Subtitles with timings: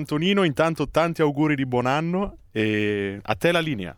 [0.00, 3.96] Antonino, intanto tanti auguri di buon anno e a te la linea.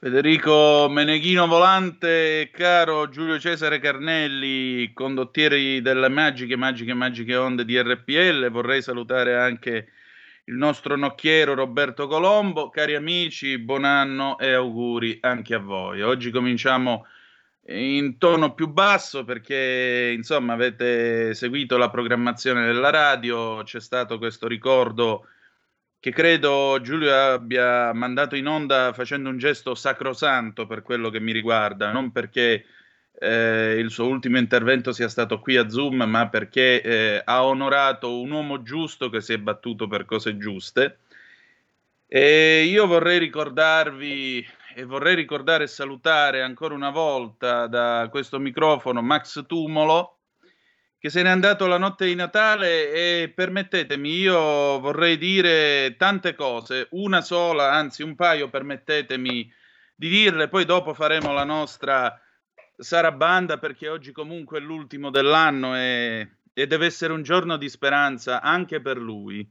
[0.00, 8.48] Federico Meneghino Volante, caro Giulio Cesare Carnelli, condottieri delle magiche, magiche, magiche onde di RPL,
[8.50, 9.88] vorrei salutare anche
[10.44, 16.02] il nostro nocchiero Roberto Colombo, cari amici, buon anno e auguri anche a voi.
[16.02, 17.06] Oggi cominciamo
[17.70, 24.46] in tono più basso perché insomma avete seguito la programmazione della radio, c'è stato questo
[24.46, 25.26] ricordo
[26.00, 31.32] che credo Giulio abbia mandato in onda facendo un gesto sacrosanto per quello che mi
[31.32, 32.64] riguarda, non perché
[33.20, 38.20] eh, il suo ultimo intervento sia stato qui a Zoom, ma perché eh, ha onorato
[38.20, 40.98] un uomo giusto che si è battuto per cose giuste.
[42.06, 44.46] E io vorrei ricordarvi
[44.78, 50.18] e vorrei ricordare e salutare ancora una volta da questo microfono Max Tumolo
[51.00, 56.86] che se n'è andato la notte di Natale e permettetemi, io vorrei dire tante cose,
[56.90, 59.52] una sola, anzi un paio, permettetemi
[59.96, 62.16] di dirle, poi dopo faremo la nostra
[62.76, 68.40] sarabanda perché oggi comunque è l'ultimo dell'anno e, e deve essere un giorno di speranza
[68.40, 69.48] anche per lui.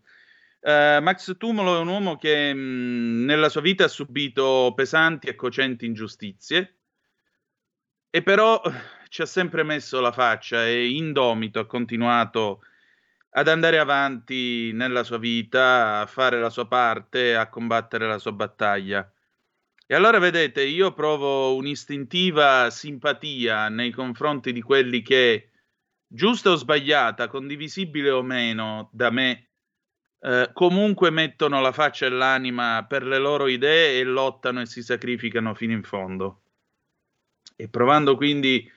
[0.60, 5.36] Uh, Max Tumolo è un uomo che mh, nella sua vita ha subito pesanti e
[5.36, 6.80] cocenti ingiustizie,
[8.10, 8.62] e però
[9.08, 12.62] ci ha sempre messo la faccia e indomito ha continuato
[13.30, 18.32] ad andare avanti nella sua vita, a fare la sua parte, a combattere la sua
[18.32, 19.10] battaglia.
[19.86, 25.52] E allora vedete, io provo un'istintiva simpatia nei confronti di quelli che,
[26.08, 29.47] giusta o sbagliata, condivisibile o meno da me,
[30.20, 34.82] eh, comunque mettono la faccia e l'anima per le loro idee e lottano e si
[34.82, 36.42] sacrificano fino in fondo.
[37.56, 38.70] E provando quindi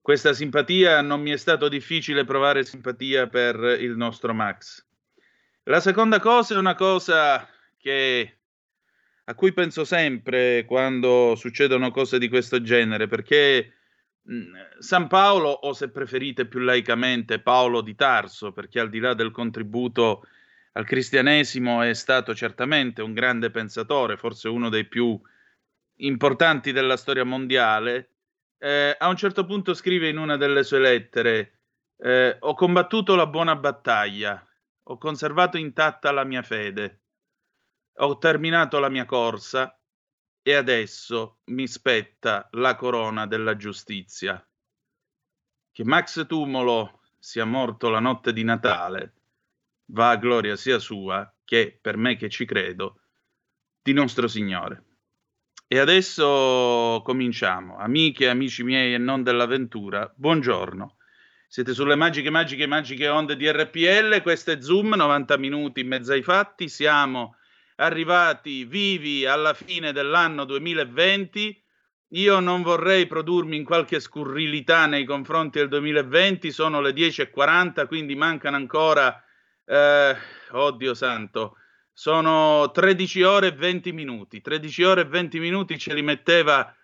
[0.00, 4.84] questa simpatia, non mi è stato difficile provare simpatia per il nostro Max.
[5.64, 8.38] La seconda cosa è una cosa che,
[9.24, 13.74] a cui penso sempre quando succedono cose di questo genere, perché
[14.78, 19.30] San Paolo, o se preferite più laicamente Paolo di Tarso, perché al di là del
[19.30, 20.22] contributo
[20.76, 25.18] al cristianesimo è stato certamente un grande pensatore, forse uno dei più
[26.00, 28.16] importanti della storia mondiale,
[28.58, 31.60] eh, a un certo punto scrive in una delle sue lettere,
[31.96, 34.46] eh, ho combattuto la buona battaglia,
[34.88, 37.04] ho conservato intatta la mia fede,
[37.94, 39.80] ho terminato la mia corsa
[40.42, 44.46] e adesso mi spetta la corona della giustizia.
[45.72, 49.15] Che Max Tumolo sia morto la notte di Natale
[49.86, 53.00] va a gloria sia sua che per me che ci credo
[53.82, 54.84] di nostro Signore.
[55.68, 57.76] E adesso cominciamo.
[57.76, 60.96] Amiche e amici miei e non dell'avventura, buongiorno.
[61.48, 64.20] Siete sulle magiche, magiche, magiche onde di RPL.
[64.22, 66.68] Questo è Zoom, 90 minuti in mezzo ai fatti.
[66.68, 67.36] Siamo
[67.76, 71.62] arrivati vivi alla fine dell'anno 2020.
[72.10, 76.50] Io non vorrei produrmi in qualche scurrilità nei confronti del 2020.
[76.52, 79.20] Sono le 10.40, quindi mancano ancora
[79.66, 80.16] eh,
[80.50, 81.56] oddio santo,
[81.92, 84.40] sono 13 ore e 20 minuti.
[84.40, 86.74] 13 ore e 20 minuti ce li metteva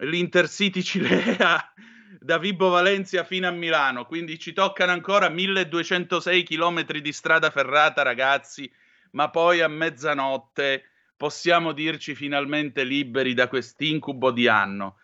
[0.00, 1.72] l'Intercity Cilea
[2.20, 8.02] da Vibo Valencia fino a Milano, quindi ci toccano ancora 1206 km di strada ferrata,
[8.02, 8.70] ragazzi,
[9.12, 10.84] ma poi a mezzanotte
[11.16, 14.98] possiamo dirci finalmente liberi da quest'incubo di anno.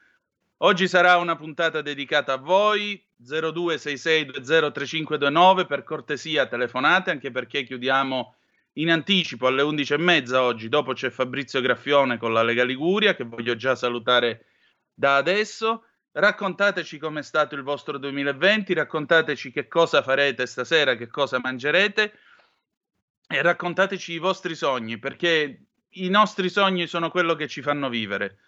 [0.58, 8.36] Oggi sarà una puntata dedicata a voi, 0266203529 per cortesia telefonate anche perché chiudiamo
[8.74, 13.56] in anticipo alle 11.30 oggi dopo c'è Fabrizio Graffione con la Lega Liguria che voglio
[13.56, 14.46] già salutare
[14.92, 15.86] da adesso.
[16.12, 22.12] Raccontateci com'è stato il vostro 2020 raccontateci che cosa farete stasera che cosa mangerete
[23.26, 28.38] e raccontateci i vostri sogni perché i nostri sogni sono quello che ci fanno vivere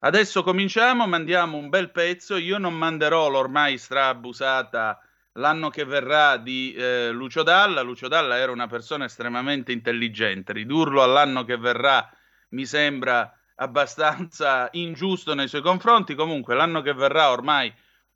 [0.00, 2.36] Adesso cominciamo, mandiamo un bel pezzo.
[2.36, 5.00] Io non manderò l'ormai straabusata
[5.32, 7.82] l'anno che verrà di eh, Lucio Dalla.
[7.82, 10.52] Lucio Dalla era una persona estremamente intelligente.
[10.52, 12.08] Ridurlo all'anno che verrà
[12.50, 16.14] mi sembra abbastanza ingiusto nei suoi confronti.
[16.14, 17.74] Comunque, l'anno che verrà ormai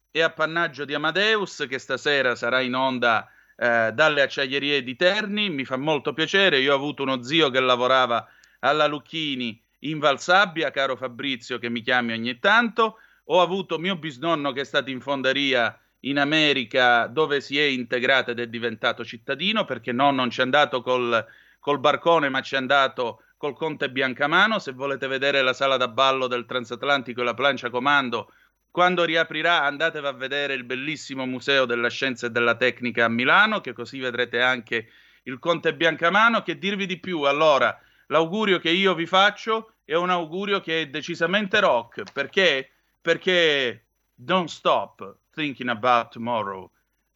[0.09, 5.65] è appannaggio di Amadeus, che stasera sarà in onda eh, dalle acciaierie di Terni, mi
[5.65, 8.27] fa molto piacere, io ho avuto uno zio che lavorava
[8.61, 14.53] alla Lucchini in Valsabbia, caro Fabrizio che mi chiami ogni tanto, ho avuto mio bisnonno
[14.53, 19.65] che è stato in fonderia in America dove si è integrato ed è diventato cittadino
[19.65, 21.25] perché no, non ci è andato col,
[21.61, 24.59] col barcone ma ci è andato col Conte Biancamano.
[24.59, 28.33] Se volete vedere la sala da ballo del transatlantico e la plancia comando,
[28.71, 33.61] quando riaprirà andatevi a vedere il bellissimo Museo della Scienza e della Tecnica a Milano,
[33.61, 34.89] che così vedrete anche
[35.25, 36.43] il Conte Biancamano.
[36.43, 37.23] Che dirvi di più?
[37.23, 37.77] Allora,
[38.13, 42.71] l'augurio che io vi faccio è un augurio che è decisamente rock, perché?
[43.01, 46.71] Perché don't stop thinking about tomorrow.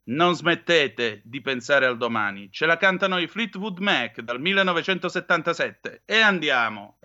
[0.04, 2.48] Non smettete di pensare al domani.
[2.50, 6.98] Ce la cantano i Fleetwood Mac dal 1977 e andiamo.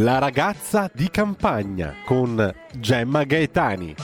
[0.00, 3.94] La ragazza di campagna con Gemma Gaetani.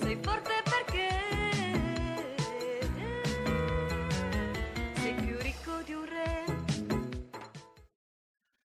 [0.00, 1.08] Sei forte perché
[4.94, 6.44] sei più ricco di un re.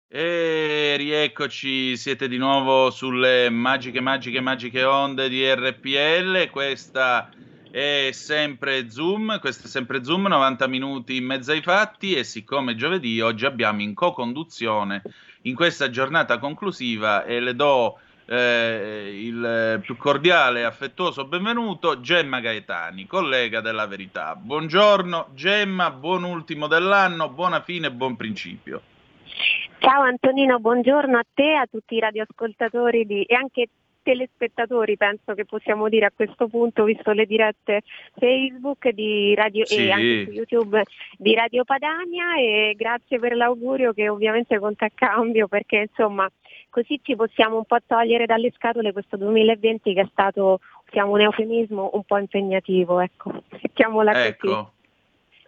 [0.09, 6.49] E rieccoci, siete di nuovo sulle magiche, magiche, magiche onde di RPL.
[6.51, 7.29] Questa
[7.73, 12.77] è sempre Zoom, questo è sempre Zoom, 90 minuti in mezzo ai fatti e siccome
[12.77, 15.03] giovedì oggi abbiamo in co-conduzione
[15.42, 22.40] in questa giornata conclusiva e le do eh, il più cordiale e affettuoso benvenuto Gemma
[22.40, 24.37] Gaetani, collega della Verità.
[24.37, 28.82] Buongiorno Gemma, buon ultimo dell'anno, buona fine e buon principio.
[29.78, 33.23] Ciao Antonino, buongiorno a te, a tutti i radioascoltatori di...
[33.23, 33.68] e anche
[34.02, 37.83] telespettatori, penso che possiamo dire a questo punto, visto le dirette
[38.19, 39.87] Facebook di Radio, Sì.
[39.87, 40.83] e anche su YouTube
[41.16, 46.30] di Radio Padania e grazie per l'augurio che ovviamente conta a cambio perché insomma
[46.71, 51.21] così ci possiamo un po' togliere dalle scatole questo 2020 che è stato, usiamo un
[51.21, 54.26] eufemismo, un po' impegnativo, ecco, mettiamola così.
[54.26, 54.73] Ecco.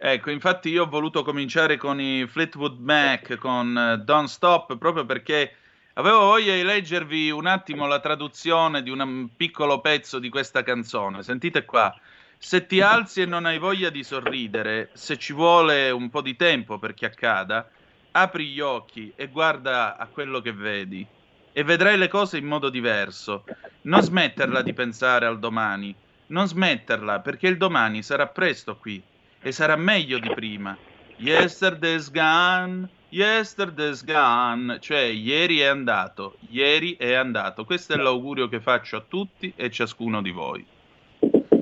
[0.05, 5.53] Ecco, infatti io ho voluto cominciare con i Fleetwood Mac, con Don't Stop, proprio perché
[5.93, 11.23] avevo voglia di leggervi un attimo la traduzione di un piccolo pezzo di questa canzone.
[11.23, 11.93] Sentite qua.
[12.37, 16.35] Se ti alzi e non hai voglia di sorridere, se ci vuole un po' di
[16.35, 17.69] tempo perché accada,
[18.11, 21.05] apri gli occhi e guarda a quello che vedi
[21.53, 23.45] e vedrai le cose in modo diverso.
[23.83, 25.95] Non smetterla di pensare al domani,
[26.27, 29.01] non smetterla perché il domani sarà presto qui
[29.39, 30.75] e sarà meglio di prima.
[31.17, 37.63] Yesterday's gone, yesterday's gone, cioè ieri è andato, ieri è andato.
[37.63, 40.65] Questo è l'augurio che faccio a tutti e ciascuno di voi.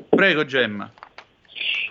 [0.09, 0.89] Prego Gemma.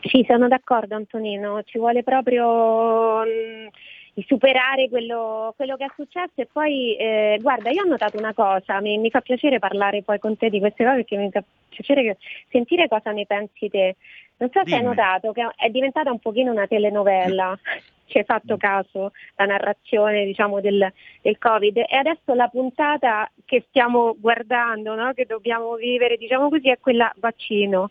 [0.02, 3.69] Sì, sono d'accordo Antonino, ci vuole proprio mh,
[4.14, 8.33] di superare quello, quello che è successo e poi eh, guarda io ho notato una
[8.33, 11.45] cosa, mi, mi fa piacere parlare poi con te di queste cose perché mi fa
[11.69, 12.17] piacere
[12.49, 13.97] sentire cosa ne pensi te.
[14.40, 14.94] Non so se hai Dimmi.
[14.94, 17.59] notato che è diventata un pochino una telenovela,
[18.06, 23.64] ci hai fatto caso, la narrazione diciamo del, del Covid e adesso la puntata che
[23.68, 25.12] stiamo guardando, no?
[25.12, 27.90] che dobbiamo vivere diciamo così è quella vaccino.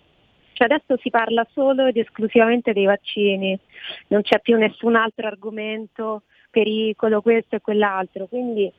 [0.54, 3.58] Cioè adesso si parla solo ed esclusivamente dei vaccini,
[4.08, 8.26] non c'è più nessun altro argomento, pericolo, questo e quell'altro.
[8.26, 8.70] Quindi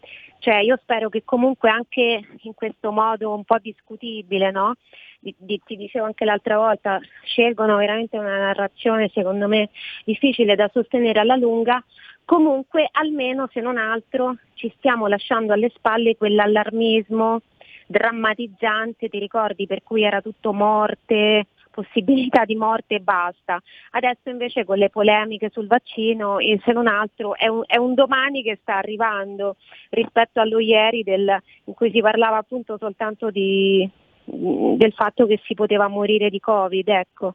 [0.40, 4.74] cioè, io spero che comunque anche in questo modo un po' discutibile, no?
[5.22, 9.68] Di- di- ti dicevo anche l'altra volta, scelgono veramente una narrazione secondo me
[10.04, 11.84] difficile da sostenere alla lunga,
[12.24, 17.40] comunque almeno se non altro ci stiamo lasciando alle spalle quell'allarmismo
[17.86, 23.60] drammatizzante, ti ricordi, per cui era tutto morte, possibilità di morte e basta.
[23.90, 28.42] Adesso invece con le polemiche sul vaccino, se non altro, è un, è un domani
[28.42, 29.56] che sta arrivando
[29.90, 33.88] rispetto allo ieri del- in cui si parlava appunto soltanto di-
[34.32, 37.34] del fatto che si poteva morire di Covid, ecco.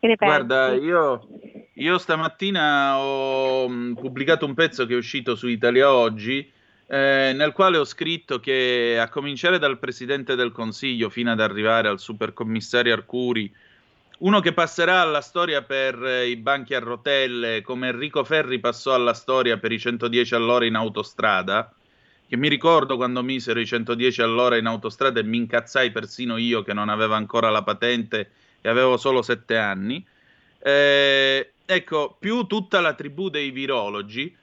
[0.00, 0.34] Che ne pensi?
[0.34, 1.26] Guarda, io,
[1.74, 6.48] io stamattina ho mh, pubblicato un pezzo che è uscito su Italia Oggi,
[6.86, 11.88] eh, nel quale ho scritto che a cominciare dal Presidente del Consiglio fino ad arrivare
[11.88, 13.52] al Supercommissario Arcuri,
[14.18, 18.94] uno che passerà alla storia per eh, i banchi a rotelle, come Enrico Ferri passò
[18.94, 21.72] alla storia per i 110 all'ora in autostrada,
[22.28, 26.62] che mi ricordo quando misero i 110 all'ora in autostrada e mi incazzai persino io
[26.62, 30.04] che non avevo ancora la patente e avevo solo sette anni.
[30.58, 34.34] Eh, ecco, più tutta la tribù dei virologi,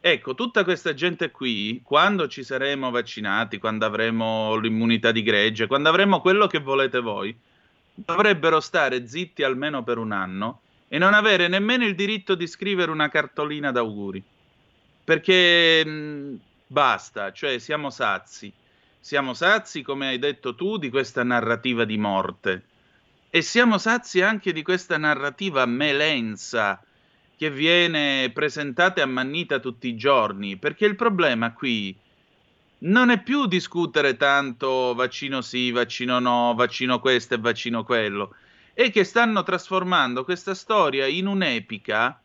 [0.00, 5.90] ecco, tutta questa gente qui, quando ci saremo vaccinati, quando avremo l'immunità di gregge, quando
[5.90, 7.36] avremo quello che volete voi,
[7.92, 12.90] dovrebbero stare zitti almeno per un anno e non avere nemmeno il diritto di scrivere
[12.90, 14.22] una cartolina d'auguri.
[15.04, 16.38] Perché mh,
[16.74, 18.52] basta, cioè siamo sazi.
[18.98, 22.64] Siamo sazi, come hai detto tu, di questa narrativa di morte.
[23.30, 26.82] E siamo sazi anche di questa narrativa melenza
[27.36, 30.56] che viene presentata e ammannita tutti i giorni.
[30.56, 31.96] Perché il problema qui
[32.78, 38.34] non è più discutere tanto vaccino sì, vaccino no, vaccino questo e vaccino quello.
[38.72, 42.20] È che stanno trasformando questa storia in un'epica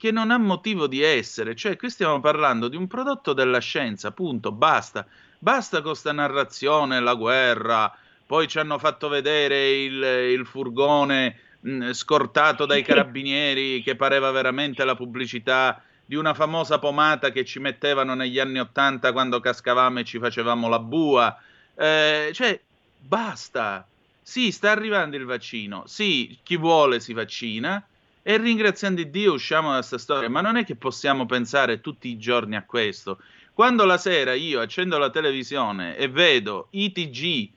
[0.00, 1.54] che non ha motivo di essere.
[1.54, 5.06] Cioè, qui stiamo parlando di un prodotto della scienza, punto, basta.
[5.38, 7.94] Basta con sta narrazione, la guerra.
[8.24, 14.82] Poi ci hanno fatto vedere il, il furgone mh, scortato dai carabinieri che pareva veramente
[14.84, 20.04] la pubblicità di una famosa pomata che ci mettevano negli anni Ottanta quando cascavamo e
[20.04, 21.38] ci facevamo la bua.
[21.74, 22.58] Eh, cioè,
[22.98, 23.86] basta.
[24.22, 25.82] Sì, sta arrivando il vaccino.
[25.86, 27.84] Sì, chi vuole si vaccina.
[28.22, 30.28] E ringraziando Dio usciamo da questa storia.
[30.28, 33.18] Ma non è che possiamo pensare tutti i giorni a questo.
[33.52, 37.50] Quando la sera io accendo la televisione e vedo i TG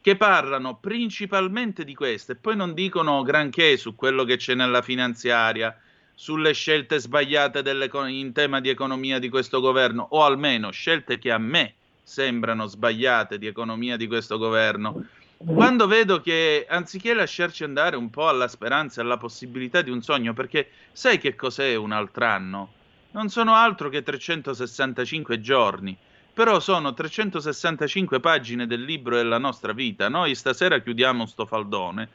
[0.00, 4.82] che parlano principalmente di questo e poi non dicono granché su quello che c'è nella
[4.82, 5.76] finanziaria,
[6.14, 7.62] sulle scelte sbagliate
[8.08, 13.36] in tema di economia di questo governo, o almeno scelte che a me sembrano sbagliate
[13.36, 15.06] di economia di questo governo.
[15.38, 20.02] Quando vedo che anziché lasciarci andare un po' alla speranza e alla possibilità di un
[20.02, 22.72] sogno, perché sai che cos'è un altro anno?
[23.10, 25.96] Non sono altro che 365 giorni,
[26.32, 30.08] però sono 365 pagine del libro della nostra vita.
[30.08, 32.08] Noi stasera chiudiamo sto faldone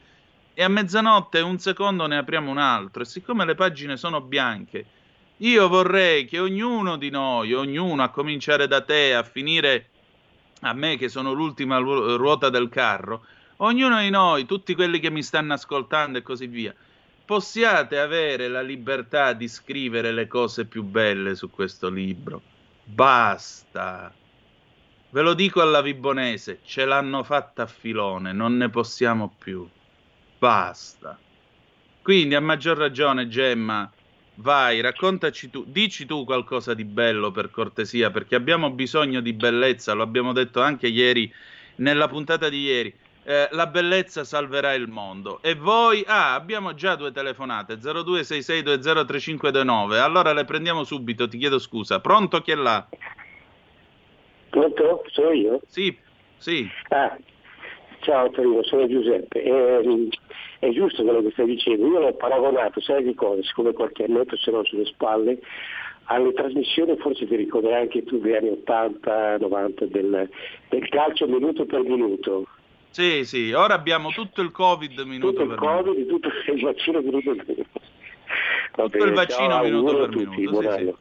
[0.54, 4.84] e a mezzanotte un secondo ne apriamo un altro e siccome le pagine sono bianche,
[5.38, 9.86] io vorrei che ognuno di noi, ognuno a cominciare da te, a finire
[10.62, 13.24] a me che sono l'ultima ru- ruota del carro,
[13.58, 16.74] ognuno di noi, tutti quelli che mi stanno ascoltando e così via,
[17.24, 22.42] possiate avere la libertà di scrivere le cose più belle su questo libro.
[22.84, 24.12] Basta.
[25.10, 29.68] Ve lo dico alla Vibonese, ce l'hanno fatta a filone, non ne possiamo più.
[30.38, 31.18] Basta.
[32.02, 33.92] Quindi a maggior ragione, Gemma,
[34.36, 39.92] vai, raccontaci tu, dici tu qualcosa di bello per cortesia, perché abbiamo bisogno di bellezza,
[39.92, 41.32] lo abbiamo detto anche ieri
[41.76, 42.92] nella puntata di ieri.
[43.24, 45.40] Eh, la bellezza salverà il mondo.
[45.42, 50.00] E voi, ah, abbiamo già due telefonate, 0266203529.
[50.00, 52.00] Allora le prendiamo subito, ti chiedo scusa.
[52.00, 52.84] Pronto chi è là?
[54.50, 55.04] Pronto?
[55.06, 55.60] Sono io?
[55.66, 55.96] Sì,
[56.38, 56.68] sì.
[56.88, 57.16] Ah,
[58.00, 59.40] ciao Torino, sono Giuseppe.
[59.40, 60.08] Eh,
[60.62, 61.88] è giusto quello che stai dicendo.
[61.88, 65.40] Io l'ho paragonato, sai di cosa, siccome qualche annetto ce l'ho sulle spalle,
[66.04, 70.30] alle trasmissioni, forse ti ricorderai anche tu degli anni 80, 90 del,
[70.68, 72.46] del calcio minuto per minuto.
[72.90, 77.00] Sì, sì, ora abbiamo tutto il Covid minuto tutto per il Covid, tutto il vaccino
[77.00, 77.80] minuto per minuto.
[78.76, 80.94] Va Tutto il vaccino ciao, minuto per tutti, minuto, sì, sì.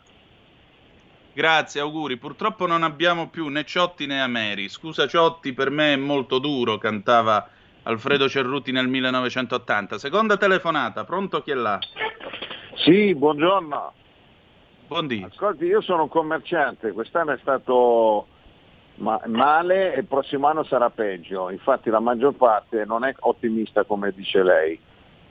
[1.33, 2.17] Grazie, auguri.
[2.17, 4.67] Purtroppo non abbiamo più né Ciotti né Ameri.
[4.69, 7.47] Scusa Ciotti, per me è molto duro, cantava
[7.83, 9.97] Alfredo Cerruti nel 1980.
[9.97, 11.79] Seconda telefonata, pronto chi è là?
[12.75, 13.93] Sì, buongiorno.
[14.87, 15.25] Buondì.
[15.27, 18.27] Ascolti, io sono un commerciante, quest'anno è stato
[18.95, 21.49] ma- male e il prossimo anno sarà peggio.
[21.49, 24.79] Infatti la maggior parte non è ottimista come dice lei.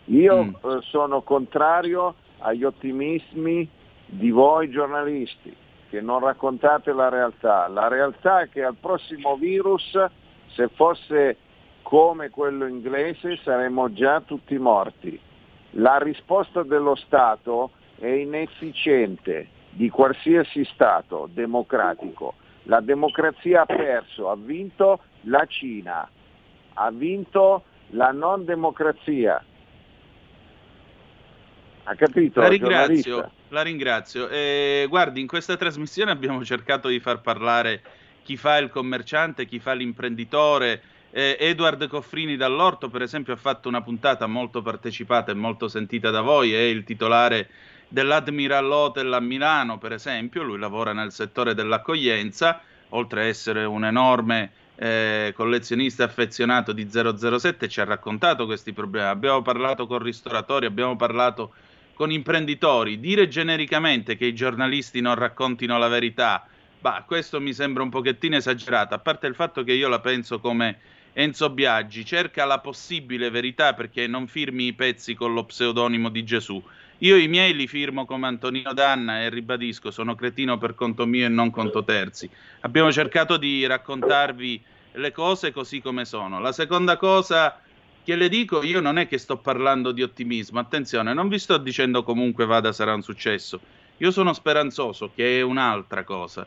[0.06, 0.48] Io Mm.
[0.48, 3.68] eh, sono contrario agli ottimismi
[4.06, 5.54] di voi giornalisti
[5.90, 7.68] che non raccontate la realtà.
[7.68, 9.96] La realtà è che al prossimo virus,
[10.54, 11.36] se fosse
[11.90, 15.18] come quello inglese, saremmo già tutti morti.
[15.70, 22.34] La risposta dello Stato è inefficiente di qualsiasi Stato democratico.
[22.64, 26.08] La democrazia ha perso, ha vinto la Cina,
[26.74, 29.44] ha vinto la non democrazia.
[31.82, 32.38] Ha capito?
[32.38, 33.10] La giornalista?
[33.10, 34.28] ringrazio, la ringrazio.
[34.28, 37.82] Eh, guardi, in questa trasmissione abbiamo cercato di far parlare
[38.22, 40.82] chi fa il commerciante, chi fa l'imprenditore.
[41.12, 46.10] Eh, Edward Coffrini dall'Orto, per esempio, ha fatto una puntata molto partecipata e molto sentita
[46.10, 47.48] da voi, è il titolare
[47.88, 53.84] dell'Admiral Hotel a Milano, per esempio, lui lavora nel settore dell'accoglienza, oltre a essere un
[53.84, 59.08] enorme eh, collezionista affezionato di 007, ci ha raccontato questi problemi.
[59.08, 61.52] Abbiamo parlato con ristoratori, abbiamo parlato
[61.94, 63.00] con imprenditori.
[63.00, 66.46] Dire genericamente che i giornalisti non raccontino la verità,
[66.78, 70.40] bah, questo mi sembra un pochettino esagerato, a parte il fatto che io la penso
[70.40, 70.78] come
[71.12, 76.24] Enzo Biaggi, cerca la possibile verità perché non firmi i pezzi con lo pseudonimo di
[76.24, 76.62] Gesù.
[76.98, 81.26] Io i miei li firmo come Antonino Danna e ribadisco, sono cretino per conto mio
[81.26, 82.28] e non conto terzi.
[82.60, 86.40] Abbiamo cercato di raccontarvi le cose così come sono.
[86.40, 87.60] La seconda cosa
[88.04, 91.58] che le dico, io non è che sto parlando di ottimismo, attenzione, non vi sto
[91.58, 93.60] dicendo comunque vada sarà un successo.
[93.98, 96.46] Io sono speranzoso, che è un'altra cosa.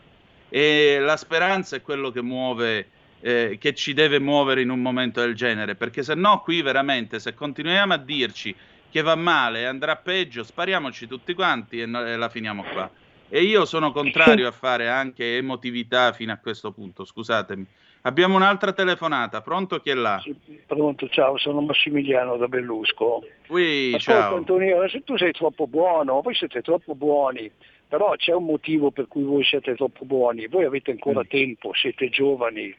[0.49, 2.89] E la speranza è quello che muove,
[3.25, 7.19] eh, che ci deve muovere in un momento del genere, perché se no qui veramente,
[7.19, 8.53] se continuiamo a dirci
[8.91, 12.89] che va male e andrà peggio, spariamoci tutti quanti e, no- e la finiamo qua.
[13.29, 17.65] E io sono contrario a fare anche emotività fino a questo punto, scusatemi.
[18.01, 20.19] Abbiamo un'altra telefonata, pronto chi è là?
[20.21, 20.35] Sì,
[20.67, 23.23] Pronto, ciao, sono Massimiliano da Bellusco.
[23.47, 24.35] Ui, Ascolta ciao.
[24.35, 27.49] Antonio, se tu sei troppo buono, voi siete troppo buoni,
[27.87, 31.29] però c'è un motivo per cui voi siete troppo buoni, voi avete ancora Mm.
[31.29, 32.75] tempo, siete giovani,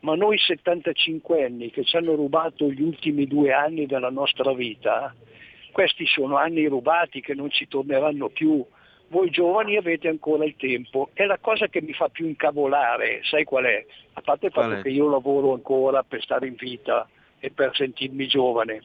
[0.00, 5.14] ma noi 75 anni che ci hanno rubato gli ultimi due anni della nostra vita,
[5.72, 8.64] questi sono anni rubati che non ci torneranno più.
[9.08, 11.10] Voi giovani avete ancora il tempo.
[11.12, 13.84] È la cosa che mi fa più incavolare, sai qual è?
[14.14, 17.08] A parte il fatto che io lavoro ancora per stare in vita
[17.38, 18.82] e per sentirmi giovane.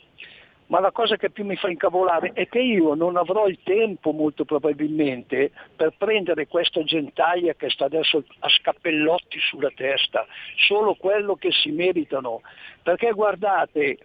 [0.68, 4.12] Ma la cosa che più mi fa incavolare è che io non avrò il tempo
[4.12, 10.26] molto probabilmente per prendere questa gentaglia che sta adesso a scappellotti sulla testa,
[10.68, 12.42] solo quello che si meritano.
[12.82, 14.00] Perché guardate,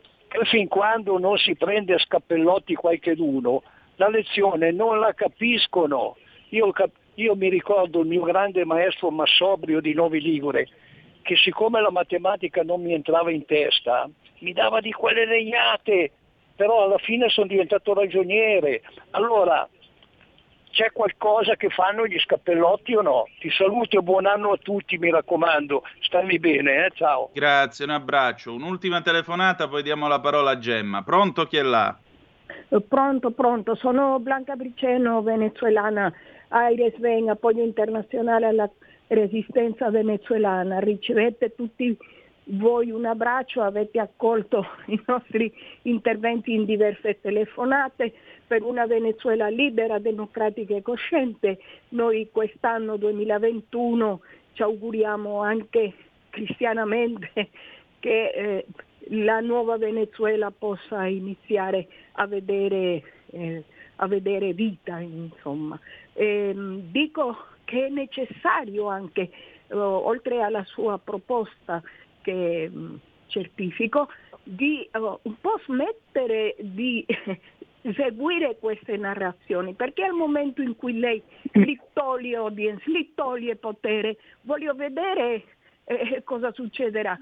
[0.51, 3.63] fin quando non si prende a scappellotti qualcheduno,
[3.97, 6.17] la lezione non la capiscono.
[6.51, 10.69] Io, cap- io mi ricordo il mio grande maestro Massobrio di Novi Ligure,
[11.23, 14.09] che siccome la matematica non mi entrava in testa,
[14.41, 16.13] mi dava di quelle legnate,
[16.61, 18.83] però alla fine sono diventato ragioniere.
[19.13, 19.67] Allora,
[20.71, 23.25] c'è qualcosa che fanno gli scappellotti o no?
[23.39, 25.83] Ti saluto e buon anno a tutti, mi raccomando.
[26.01, 26.91] Stammi bene, eh?
[26.93, 27.31] ciao.
[27.33, 28.53] Grazie, un abbraccio.
[28.53, 31.03] Un'ultima telefonata, poi diamo la parola a Gemma.
[31.03, 31.97] Pronto chi è là?
[32.87, 36.13] Pronto, pronto, sono Blanca Briceno, venezuelana,
[36.49, 38.71] Aires Ben, appoggio internazionale alla
[39.07, 40.79] resistenza venezuelana.
[40.79, 41.97] Ricevete tutti
[42.53, 48.13] voi un abbraccio, avete accolto i nostri interventi in diverse telefonate
[48.47, 51.61] per una Venezuela libera, democratica e cosciente.
[51.91, 54.21] Noi quest'anno 2021
[54.53, 55.93] ci auguriamo anche
[56.31, 57.31] cristianamente
[58.01, 58.67] che eh,
[59.11, 63.65] la nuova Venezuela possa iniziare a vedere, eh,
[63.97, 64.99] a vedere vita.
[64.99, 65.79] Insomma.
[66.13, 66.53] E,
[66.91, 69.31] dico che è necessario anche,
[69.69, 71.83] eh, oltre alla sua proposta
[72.23, 74.09] che mh, certifico,
[74.43, 77.07] di uh, un po' smettere di
[77.95, 84.17] seguire queste narrazioni, perché al momento in cui lei gli toglie audience, gli toglie potere,
[84.43, 85.45] voglio vedere
[85.85, 87.19] eh, cosa succederà.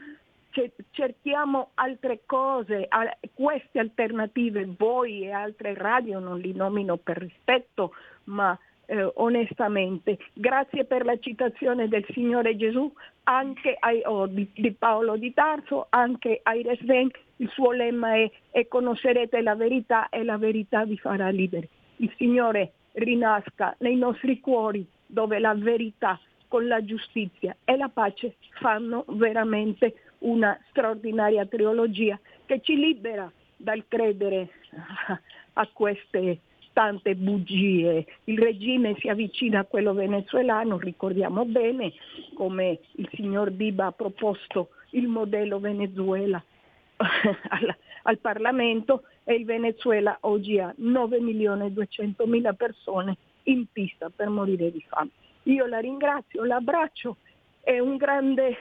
[0.91, 2.89] cerchiamo altre cose,
[3.35, 7.93] queste alternative, voi e altre radio non li nomino per rispetto,
[8.25, 8.59] ma
[8.89, 10.19] eh, onestamente.
[10.33, 12.91] Grazie per la citazione del Signore Gesù
[13.25, 17.11] anche ai, oh, di, di, Paolo di Tarso, anche ai Resven.
[17.37, 21.69] Il suo lemma è e conoscerete la verità e la verità vi farà liberi.
[21.97, 28.37] Il Signore rinasca nei nostri cuori dove la verità con la giustizia e la pace
[28.59, 34.49] fanno veramente una straordinaria trilogia che ci libera dal credere
[35.53, 36.41] a queste
[36.79, 38.07] tante bugie.
[38.27, 41.93] Il regime si avvicina a quello venezuelano, ricordiamo bene
[42.35, 46.41] come il signor Biba ha proposto il modello Venezuela
[46.97, 53.67] al, al Parlamento e il Venezuela oggi ha 9 milioni e 200 mila persone in
[53.73, 55.11] pista per morire di fame.
[55.45, 57.17] Io la ringrazio, l'abbraccio
[57.63, 58.57] e un grande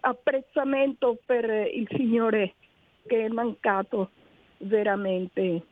[0.00, 2.54] apprezzamento per il Signore
[3.06, 4.10] che è mancato
[4.56, 5.62] veramente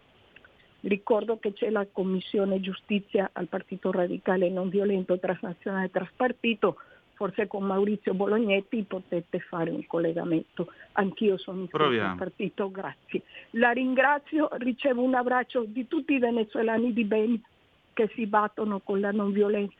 [0.86, 6.76] Ricordo che c'è la Commissione Giustizia al Partito Radicale Non Violento Transnazionale Traspartito,
[7.14, 10.72] forse con Maurizio Bolognetti potete fare un collegamento.
[10.92, 13.22] Anch'io sono iscritto al partito, grazie.
[13.52, 17.40] La ringrazio, ricevo un abbraccio di tutti i venezuelani di bene
[17.92, 19.74] che si battono con la non violenza.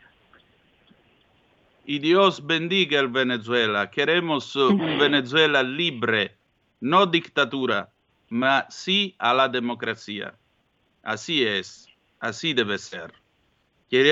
[1.84, 3.90] Y Dios bendiga el Venezuela.
[3.90, 6.34] Queremos un Venezuela libre,
[6.80, 7.88] no dictadura,
[8.30, 10.36] ma sí a la democracia.
[11.06, 11.88] Así es,
[12.18, 13.12] así deve ser.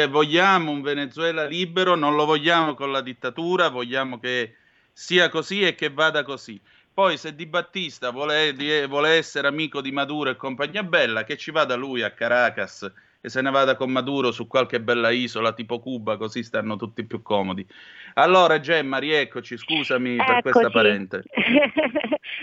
[0.08, 4.54] Vogliamo un Venezuela libero, non lo vogliamo con la dittatura, vogliamo che
[4.92, 6.60] sia così e che vada così.
[6.94, 11.50] Poi se Di Battista vuole, vuole essere amico di Maduro e compagnia bella, che ci
[11.50, 12.88] vada lui a Caracas
[13.20, 17.02] e se ne vada con Maduro su qualche bella isola tipo Cuba, così stanno tutti
[17.04, 17.66] più comodi.
[18.14, 20.30] Allora Gemma, rieccoci, scusami Eccoci.
[20.30, 21.24] per questa parente.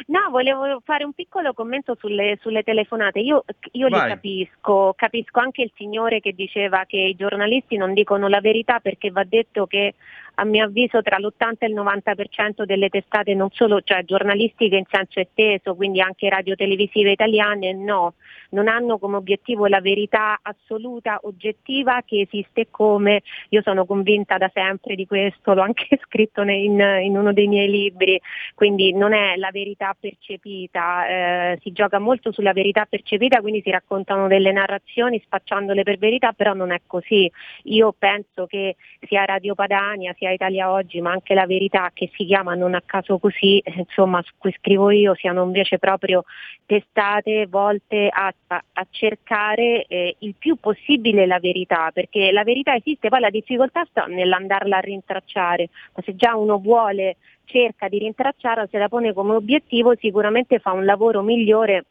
[0.07, 3.19] no, volevo fare un piccolo commento sulle, sulle telefonate.
[3.19, 8.27] Io, io li capisco, capisco anche il signore che diceva che i giornalisti non dicono
[8.27, 9.93] la verità perché va detto che
[10.35, 14.85] a mio avviso tra l'80 e il 90% delle testate non solo cioè, giornalistiche in
[14.89, 18.13] senso esteso, quindi anche radiotelevisive italiane, no,
[18.51, 24.49] non hanno come obiettivo la verità assoluta, oggettiva che esiste come, io sono convinta da
[24.53, 28.19] sempre di questo, l'ho anche scritto in, in uno dei miei libri,
[28.55, 33.71] quindi non è la verità percepita, eh, si gioca molto sulla verità percepita, quindi si
[33.71, 37.29] raccontano delle narrazioni spacciandole per verità, però non è così.
[37.63, 38.75] Io penso che
[39.07, 42.81] sia Radio Padania, sia Italia Oggi, ma anche La Verità, che si chiama non a
[42.85, 46.23] caso così, eh, insomma, su cui scrivo io, siano invece proprio
[46.65, 52.75] testate volte a, a, a cercare eh, il più possibile la verità, perché la verità
[52.75, 57.99] esiste, poi la difficoltà sta nell'andarla a rintracciare, ma se già uno vuole, cerca di
[57.99, 61.85] rintracciarla, se la pone come obiettivo, sicuramente fa un lavoro migliore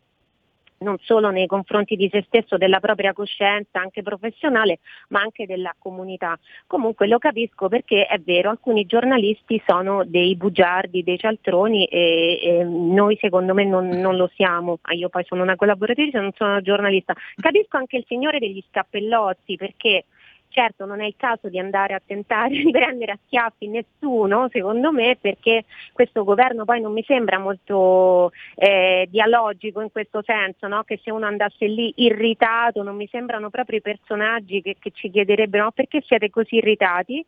[0.80, 5.74] non solo nei confronti di se stesso, della propria coscienza, anche professionale, ma anche della
[5.78, 6.38] comunità.
[6.66, 12.64] Comunque lo capisco perché è vero, alcuni giornalisti sono dei bugiardi, dei cialtroni e, e
[12.64, 14.78] noi secondo me non, non, lo siamo.
[14.82, 17.14] Ah, io poi sono una collaboratrice, non sono una giornalista.
[17.36, 20.04] Capisco anche il signore degli scappellozzi perché
[20.52, 24.90] Certo non è il caso di andare a tentare di prendere a schiaffi nessuno, secondo
[24.90, 30.82] me, perché questo governo poi non mi sembra molto eh, dialogico in questo senso, no?
[30.82, 35.08] che se uno andasse lì irritato non mi sembrano proprio i personaggi che, che ci
[35.08, 35.70] chiederebbero no?
[35.70, 37.24] perché siete così irritati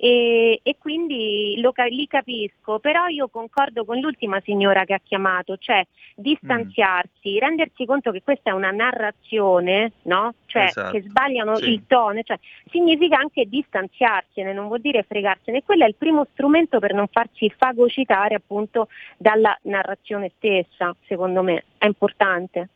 [0.00, 5.56] e, e quindi lo, li capisco, però io concordo con l'ultima signora che ha chiamato,
[5.56, 5.84] cioè
[6.14, 7.38] distanziarsi, mm.
[7.38, 10.34] rendersi conto che questa è una narrazione, no?
[10.46, 10.92] cioè esatto.
[10.92, 11.72] che sbagliano sì.
[11.72, 12.38] il tono, cioè,
[12.70, 17.52] significa anche distanziarsene, non vuol dire fregarsene, quello è il primo strumento per non farsi
[17.58, 22.68] fagocitare appunto dalla narrazione stessa, secondo me, è importante.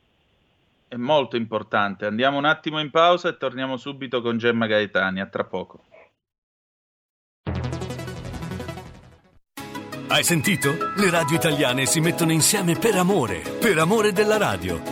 [0.88, 2.04] È molto importante.
[2.04, 5.20] Andiamo un attimo in pausa e torniamo subito con Gemma Gaetani.
[5.20, 5.85] A tra poco.
[10.12, 10.92] Hai sentito?
[10.96, 14.91] Le radio italiane si mettono insieme per amore, per amore della radio.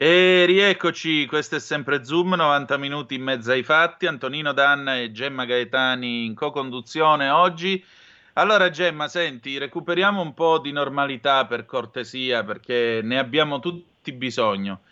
[0.00, 5.10] E rieccoci, questo è sempre Zoom, 90 minuti in mezzo ai fatti, Antonino Danna e
[5.10, 7.84] Gemma Gaetani in co-conduzione oggi.
[8.34, 14.82] Allora Gemma, senti, recuperiamo un po' di normalità per cortesia, perché ne abbiamo tutti bisogno.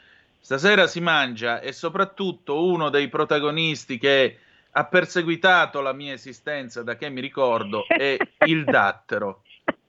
[0.41, 4.39] Stasera si mangia e soprattutto uno dei protagonisti che
[4.73, 9.45] ha perseguitato la mia esistenza da che mi ricordo è il dattero.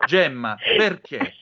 [0.05, 1.33] Gemma, perché?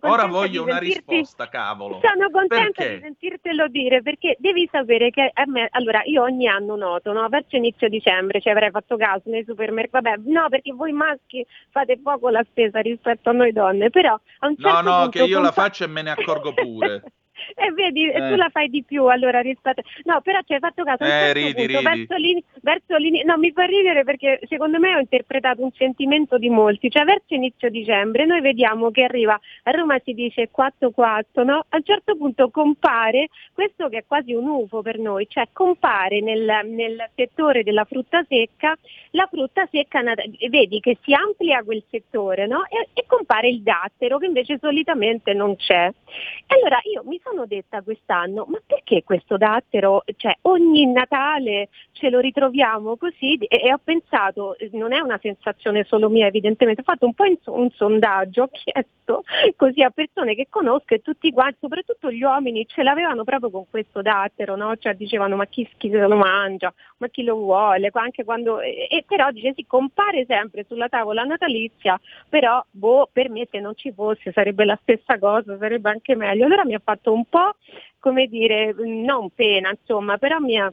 [0.00, 2.00] Ora voglio una sentirti- risposta, cavolo.
[2.02, 2.94] Sono contenta Perché?
[2.96, 7.26] di sentirtelo dire perché devi sapere che a me, allora io ogni anno noto, no,
[7.28, 11.98] verso inizio dicembre ci avrei fatto caso nei supermercati, vabbè, no, perché voi maschi fate
[12.02, 15.24] poco la spesa rispetto a noi donne, però a un No, certo no, punto che
[15.24, 17.02] io la compa- faccio e me ne accorgo pure.
[17.54, 18.28] E vedi, Eh.
[18.28, 19.82] tu la fai di più allora rispetto.
[20.04, 21.02] No, però ci hai fatto caso.
[21.02, 21.82] a un Eh, certo ridi, punto, ridi.
[21.84, 26.38] Verso, l'ini- verso l'ini- No, mi fa ridere perché secondo me ho interpretato un sentimento
[26.38, 26.90] di molti.
[26.90, 31.64] Cioè, verso inizio dicembre noi vediamo che arriva, a Roma si dice 4-4, no?
[31.68, 36.20] A un certo punto compare questo che è quasi un UFO per noi, cioè compare
[36.20, 38.76] nel, nel settore della frutta secca
[39.14, 40.02] la frutta secca,
[40.48, 42.64] vedi che si amplia quel settore, no?
[42.68, 45.86] E, e compare il dattero che invece solitamente non c'è.
[45.86, 52.10] E allora io mi sono detta quest'anno, ma perché questo dattero, cioè ogni Natale ce
[52.10, 56.84] lo ritroviamo così e, e ho pensato, non è una sensazione solo mia evidentemente, ho
[56.84, 59.24] fatto un po' un sondaggio, ho chiesto
[59.56, 63.64] così a persone che conosco e tutti quanti, soprattutto gli uomini, ce l'avevano proprio con
[63.68, 64.76] questo dattero, no?
[64.76, 68.60] Cioè dicevano ma chi, chi se lo mangia, ma chi lo vuole, anche quando...
[68.60, 73.60] E, e però dice sì, compare sempre sulla tavola natalizia, però boh, per me se
[73.60, 76.44] non ci fosse sarebbe la stessa cosa, sarebbe anche meglio.
[76.44, 77.54] Allora mi ha fatto un po',
[77.98, 80.72] come dire, non pena, insomma, però mi ha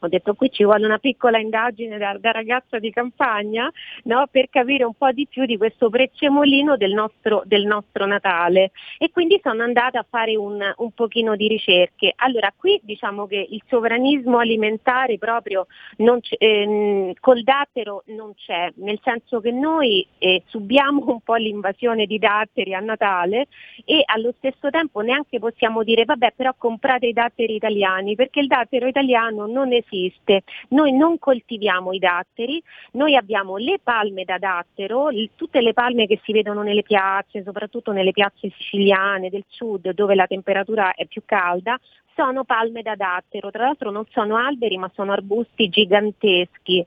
[0.00, 3.70] ho detto qui ci vuole una piccola indagine da, da ragazza di campagna
[4.04, 8.70] no, per capire un po' di più di questo prezzemolino del nostro, del nostro Natale
[8.98, 12.12] e quindi sono andata a fare un, un pochino di ricerche.
[12.16, 18.98] Allora qui diciamo che il sovranismo alimentare proprio c- ehm, col dattero non c'è, nel
[19.02, 23.48] senso che noi eh, subiamo un po' l'invasione di datteri a Natale
[23.84, 28.46] e allo stesso tempo neanche possiamo dire vabbè però comprate i datteri italiani perché il
[28.46, 29.89] dattero italiano non esiste,
[30.68, 36.20] noi non coltiviamo i datteri, noi abbiamo le palme da dattero, tutte le palme che
[36.22, 41.22] si vedono nelle piazze, soprattutto nelle piazze siciliane del sud dove la temperatura è più
[41.24, 41.78] calda,
[42.20, 46.84] sono palme da dattero, tra l'altro non sono alberi ma sono arbusti giganteschi,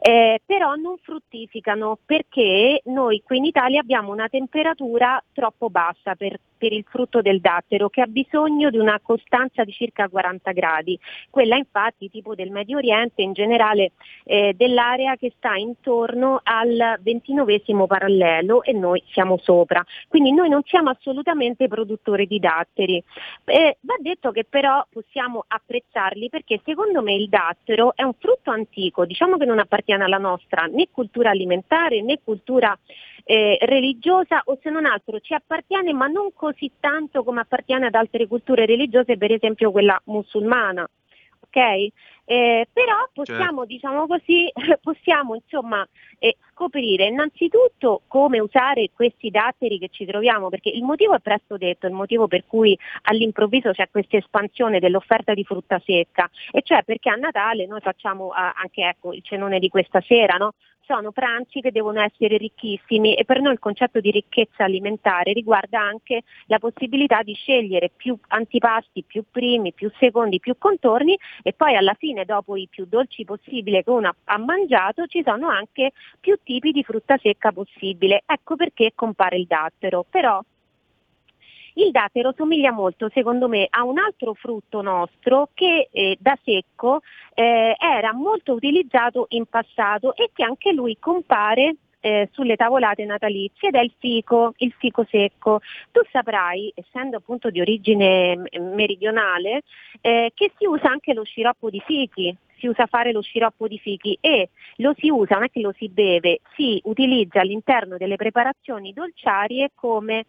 [0.00, 6.38] Eh, però non fruttificano perché noi qui in Italia abbiamo una temperatura troppo bassa per,
[6.56, 10.98] per il frutto del dattero che ha bisogno di una costanza di circa 40 gradi,
[11.28, 13.92] quella infatti tipo del Medio Oriente in generale
[14.24, 20.62] eh, dell'area che sta intorno al ventinovesimo parallelo e noi siamo sopra, quindi noi non
[20.66, 23.02] siamo assolutamente produttori di datteri.
[23.44, 28.50] Eh, va detto che però possiamo apprezzarli perché secondo me il dattero è un frutto
[28.50, 32.76] antico, diciamo che non appartiene alla nostra né cultura alimentare né cultura
[33.24, 37.94] eh, religiosa o se non altro ci appartiene ma non così tanto come appartiene ad
[37.94, 40.88] altre culture religiose, per esempio quella musulmana.
[41.40, 41.88] ok?
[42.30, 43.64] Eh, però possiamo, certo.
[43.64, 44.52] diciamo così,
[44.82, 45.86] possiamo insomma
[46.18, 51.56] eh, scoprire innanzitutto come usare questi datteri che ci troviamo, perché il motivo è presto
[51.56, 56.82] detto, il motivo per cui all'improvviso c'è questa espansione dell'offerta di frutta secca, e cioè
[56.82, 60.54] perché a Natale noi facciamo anche ecco, il cenone di questa sera, no?
[60.88, 65.78] sono pranzi che devono essere ricchissimi e per noi il concetto di ricchezza alimentare riguarda
[65.78, 71.76] anche la possibilità di scegliere più antipasti, più primi, più secondi, più contorni e poi
[71.76, 76.38] alla fine dopo i più dolci possibile che uno ha mangiato ci sono anche più
[76.48, 78.22] tipi di frutta secca possibile.
[78.24, 80.06] Ecco perché compare il dattero.
[80.08, 80.42] Però
[81.74, 87.02] il dattero somiglia molto, secondo me, a un altro frutto nostro che eh, da secco
[87.34, 93.68] eh, era molto utilizzato in passato e che anche lui compare eh, sulle tavolate natalizie
[93.68, 95.60] ed è il fico, il fico secco.
[95.92, 99.62] Tu saprai, essendo appunto di origine meridionale,
[100.00, 103.78] eh, che si usa anche lo sciroppo di fichi si usa fare lo sciroppo di
[103.78, 108.16] fichi e lo si usa, non è che lo si beve, si utilizza all'interno delle
[108.16, 110.26] preparazioni dolciarie come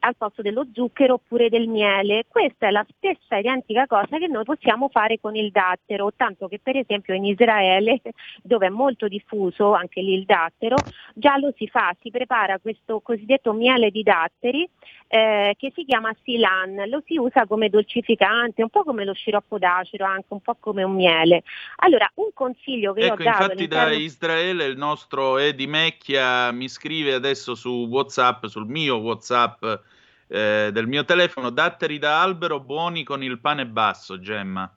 [0.00, 2.24] al posto dello zucchero oppure del miele.
[2.28, 6.60] Questa è la stessa identica cosa che noi possiamo fare con il dattero, tanto che
[6.62, 8.00] per esempio in Israele,
[8.42, 10.76] dove è molto diffuso anche lì il dattero,
[11.14, 14.68] già lo si fa, si prepara questo cosiddetto miele di datteri
[15.12, 19.58] eh, che si chiama silan, lo si usa come dolcificante, un po' come lo sciroppo
[19.58, 21.42] d'acero, anche un po' come un miele.
[21.78, 23.42] Allora, un consiglio che ecco, ho dato...
[23.42, 29.64] Infatti da Israele il nostro Edi Mecchia mi scrive adesso su Whatsapp, sul mio Whatsapp
[30.30, 34.72] eh, del mio telefono, datteri da albero buoni con il pane basso, Gemma.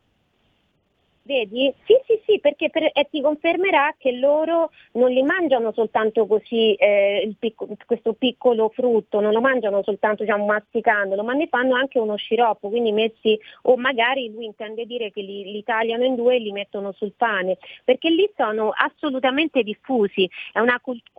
[1.26, 1.74] Vedi?
[1.86, 6.74] Sì, sì, sì, perché per, eh, ti confermerà che loro non li mangiano soltanto così
[6.74, 11.98] eh, picco, questo piccolo frutto, non lo mangiano soltanto diciamo, masticandolo, ma ne fanno anche
[11.98, 16.36] uno sciroppo, quindi messi, o magari lui intende dire che li, li tagliano in due
[16.36, 21.10] e li mettono sul pane, perché lì sono assolutamente diffusi, è una, cult-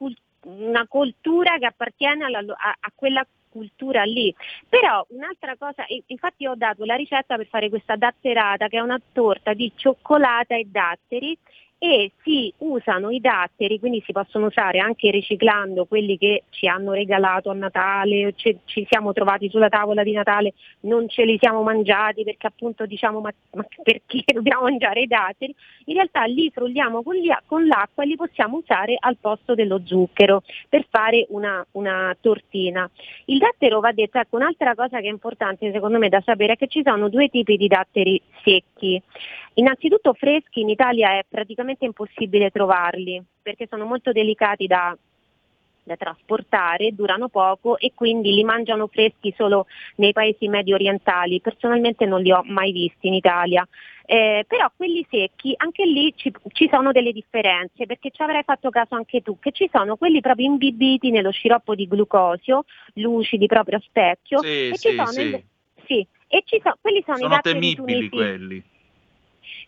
[0.43, 4.35] una cultura che appartiene alla, a, a quella cultura lì.
[4.69, 9.01] Però un'altra cosa, infatti ho dato la ricetta per fare questa datterata che è una
[9.13, 11.39] torta di cioccolata e datteri
[11.79, 16.93] e si usano i datteri, quindi si possono usare anche riciclando quelli che ci hanno
[16.93, 21.63] regalato a Natale, ci, ci siamo trovati sulla tavola di Natale, non ce li siamo
[21.63, 25.55] mangiati perché appunto diciamo ma, ma perché dobbiamo mangiare i datteri,
[25.87, 29.83] in realtà li frulliamo con, li, con, l'acqua e li possiamo usare al posto dello
[29.85, 32.89] zucchero per fare una, una tortina.
[33.27, 36.57] Il dattero va detto, ecco un'altra cosa che è importante secondo me da sapere è
[36.57, 39.03] che ci sono due tipi di datteri secchi.
[39.57, 44.97] Innanzitutto freschi in Italia è praticamente impossibile trovarli perché sono molto delicati da,
[45.85, 51.41] da trasportare, durano poco e quindi li mangiano freschi solo nei paesi medio orientali.
[51.41, 53.67] Personalmente non li ho mai visti in Italia.
[54.07, 58.69] Eh, però quelli secchi, anche lì ci, ci, sono delle differenze, perché ci avrai fatto
[58.69, 63.79] caso anche tu, che ci sono quelli proprio imbibiti nello sciroppo di glucosio, lucidi proprio
[63.79, 65.45] a specchio, sì, e sì, ci sono, sì.
[65.87, 68.09] Sì, e ci so, quelli sono, sono i datteri temibili tunisi.
[68.09, 68.65] quelli.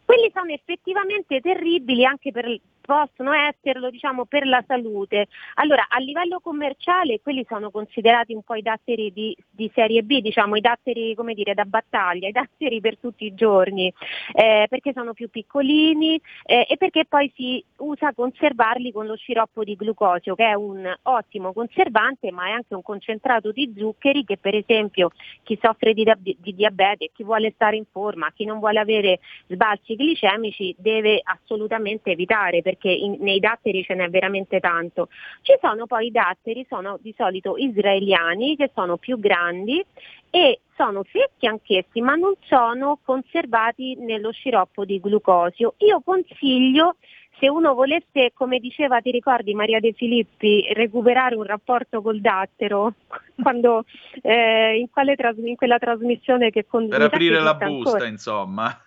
[0.07, 2.47] Quelli sono effettivamente terribili anche per,
[2.87, 5.27] possono esserlo diciamo, per la salute.
[5.55, 10.21] Allora, a livello commerciale quelli sono considerati un po' i datteri di, di serie B,
[10.21, 13.93] diciamo, i datteri come dire, da battaglia, i datteri per tutti i giorni,
[14.33, 19.65] eh, perché sono più piccolini eh, e perché poi si usa conservarli con lo sciroppo
[19.65, 24.39] di glucosio, che è un ottimo conservante, ma è anche un concentrato di zuccheri che
[24.39, 25.11] per esempio
[25.43, 26.05] chi soffre di,
[26.39, 29.19] di diabete, chi vuole stare in forma, chi non vuole avere
[29.49, 35.09] sbalzi glicemici deve assolutamente evitare perché in, nei datteri ce n'è veramente tanto.
[35.43, 39.85] Ci sono poi i datteri, sono di solito israeliani che sono più grandi
[40.31, 45.75] e sono secchi anch'essi, ma non sono conservati nello sciroppo di glucosio.
[45.79, 46.97] Io consiglio
[47.39, 52.95] se uno volesse, come diceva, ti ricordi Maria De Filippi, recuperare un rapporto col dattero,
[53.43, 53.85] quando,
[54.23, 56.97] eh, in, tras- in, quella trasmissione che conduce...
[56.97, 58.07] Per aprire la busta, ancora.
[58.07, 58.87] insomma.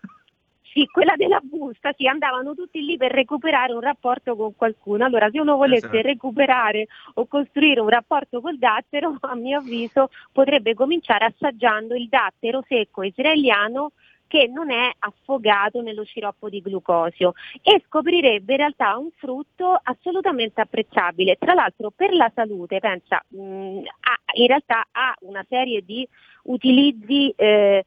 [0.72, 5.04] Sì, quella della busta, sì, andavano tutti lì per recuperare un rapporto con qualcuno.
[5.04, 6.02] Allora, se uno volesse esatto.
[6.02, 12.64] recuperare o costruire un rapporto col dattero, a mio avviso, potrebbe cominciare assaggiando il dattero
[12.68, 13.92] secco israeliano
[14.28, 20.62] che non è affogato nello sciroppo di glucosio e scoprirebbe in realtà un frutto assolutamente
[20.62, 21.36] apprezzabile.
[21.40, 26.08] Tra l'altro per la salute, pensa, mh, ha, in realtà ha una serie di
[26.44, 27.86] utilizzi eh,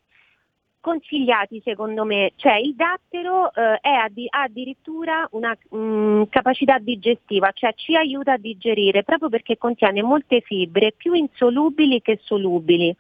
[0.83, 7.73] consigliati secondo me, cioè il dattero eh, addi- ha addirittura una mh, capacità digestiva, cioè
[7.77, 12.95] ci aiuta a digerire proprio perché contiene molte fibre più insolubili che solubili.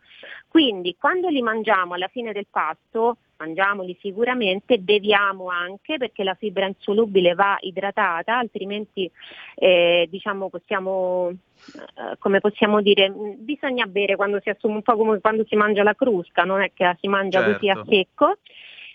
[0.48, 6.66] Quindi quando li mangiamo alla fine del pasto mangiamoli sicuramente, beviamo anche perché la fibra
[6.66, 9.10] insolubile va idratata, altrimenti
[9.56, 14.96] eh, diciamo possiamo, eh, come possiamo dire, mh, bisogna bere quando si assume un po'
[14.96, 17.90] come quando si mangia la crusca, non è che la si mangia così a Certo.
[17.90, 18.36] secco.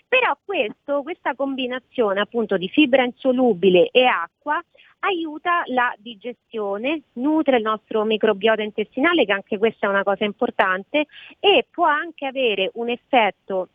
[0.08, 4.58] Però questo, questa combinazione appunto di fibra insolubile e acqua
[5.00, 11.06] aiuta la digestione, nutre il nostro microbiota intestinale, che anche questa è una cosa importante,
[11.38, 13.68] e può anche avere un effetto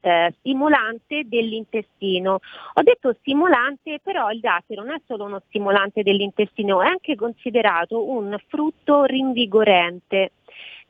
[0.00, 2.40] eh, stimolante dell'intestino.
[2.74, 8.08] Ho detto stimolante, però il dattero non è solo uno stimolante dell'intestino, è anche considerato
[8.10, 10.32] un frutto rinvigorente.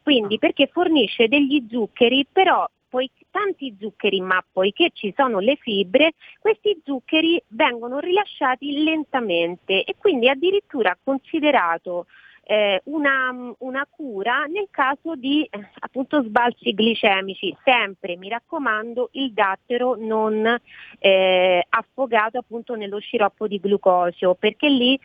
[0.03, 6.13] Quindi perché fornisce degli zuccheri, però poi tanti zuccheri, ma poiché ci sono le fibre,
[6.41, 12.07] questi zuccheri vengono rilasciati lentamente e quindi addirittura considerato
[12.51, 17.57] eh, una, una cura nel caso di eh, appunto sbalzi glicemici.
[17.63, 20.59] Sempre, mi raccomando, il dattero non
[20.99, 24.99] eh, affogato appunto nello sciroppo di glucosio, perché lì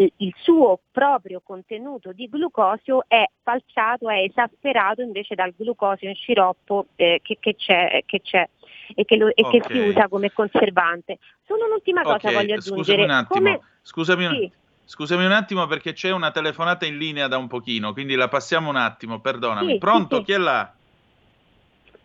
[0.00, 6.86] il suo proprio contenuto di glucosio è falciato, è esasperato invece dal glucosio in sciroppo
[6.96, 8.48] eh, che, che c'è, che c'è
[8.94, 11.18] e, che, lo- e che si usa come conservante.
[11.46, 13.02] Solo un'ultima cosa Ok, voglio scusami aggiungere.
[13.04, 13.28] un attimo.
[13.44, 14.52] Come- Scusami, un- Sì.
[14.88, 18.70] Scusami un attimo perché c'è una telefonata in linea da un pochino, quindi la passiamo
[18.70, 19.72] un attimo, perdonami.
[19.72, 20.16] Sì, Pronto?
[20.16, 20.26] sì, sì.
[20.26, 20.72] Chi è là?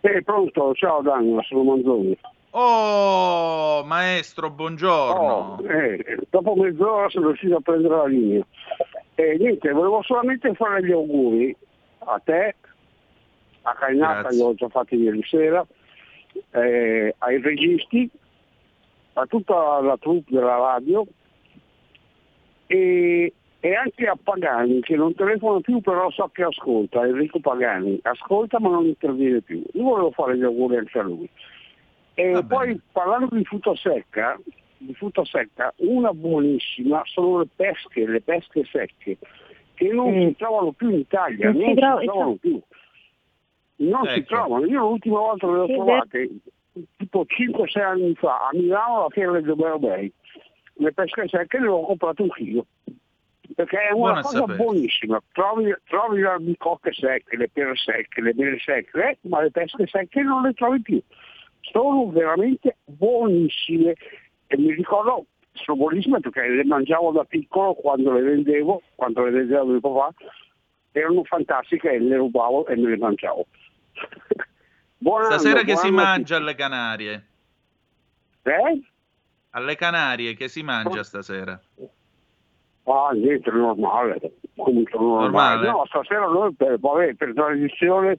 [0.02, 2.18] Eh, pronto, ciao Dan, sono Manzoni.
[2.50, 5.58] Oh, maestro, buongiorno.
[5.62, 8.46] Oh, eh, dopo mezz'ora sono riuscito a prendere la linea.
[9.16, 11.56] E niente, volevo solamente fare gli auguri
[12.00, 12.56] a te,
[13.62, 15.66] a Cainata, li ho già fatti ieri sera,
[16.52, 18.10] eh, ai registi,
[19.14, 21.06] a tutta la troupe della radio
[22.74, 28.00] e, e anche a Pagani che non telefona più però so che ascolta, Enrico Pagani,
[28.02, 29.64] ascolta ma non interviene più.
[29.74, 31.30] Io volevo fare gli auguri anche a lui.
[32.16, 34.40] E poi parlando di frutta secca,
[34.78, 39.18] di frutta secca, una buonissima sono le pesche, le pesche secche,
[39.76, 42.62] che non si trovano più in Italia, Non non, si si, trova- trovano più.
[43.76, 44.36] Non si Ecco.
[44.36, 44.66] trovano.
[44.66, 46.30] Io l'ultima volta le ho Sì, trovate
[46.98, 50.12] tipo 5-6 anni fa a Milano alla fiera del Giobero Bay.
[50.76, 52.66] Le pesche secche ne ho comprate un chilo.
[53.56, 54.58] Perché è una a cosa sapere.
[54.58, 55.22] buonissima.
[55.32, 59.86] Trovi, trovi le albicocche secche, le pere secche, le mele secche, eh, ma le pesche
[59.88, 61.02] secche non le trovi più.
[61.62, 63.96] Sono veramente buonissime
[64.48, 69.32] e mi ricordo sono buonissime perché le mangiavo da piccolo quando le vendevo, quando le
[69.32, 70.14] vendevo mio papà,
[70.92, 73.46] erano fantastiche e le rubavo e me le mangiavo.
[74.98, 77.26] Buon anno, Stasera che buon si anno mangia alle Canarie?
[78.44, 78.82] Eh?
[79.56, 81.60] Alle Canarie che si mangia stasera?
[82.86, 84.20] Ah, niente, normale,
[84.56, 85.22] comunque normale.
[85.22, 85.70] Normale?
[85.70, 88.18] No, stasera noi per, vabbè, per tradizione,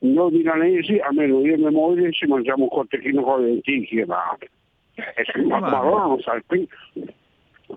[0.00, 4.36] noi milanesi, almeno io e mia moglie, ci mangiamo un cotechino con le lenticchie, ma,
[4.94, 6.66] eh, ma, ma loro non sanno, qui,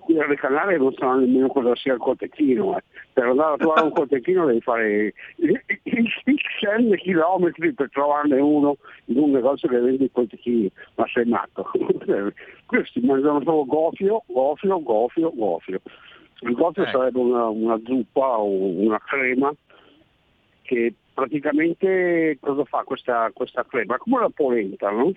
[0.00, 2.76] qui alle Canarie non sanno nemmeno cosa sia il cotechino.
[2.76, 2.82] eh.
[3.12, 8.76] Per andare a trovare un cotechino devi fare x chilometri per trovarne uno
[9.06, 11.70] in un negozio che vende i cotechini, ma sei matto.
[12.66, 15.80] Questi mangiano solo gofio, gofio, gofio, gofio.
[16.40, 16.98] Il gofio Ecco.
[16.98, 19.54] sarebbe una, una zuppa o una crema
[20.62, 23.96] che praticamente cosa fa questa, questa crema?
[23.98, 25.12] Come la polenta, no?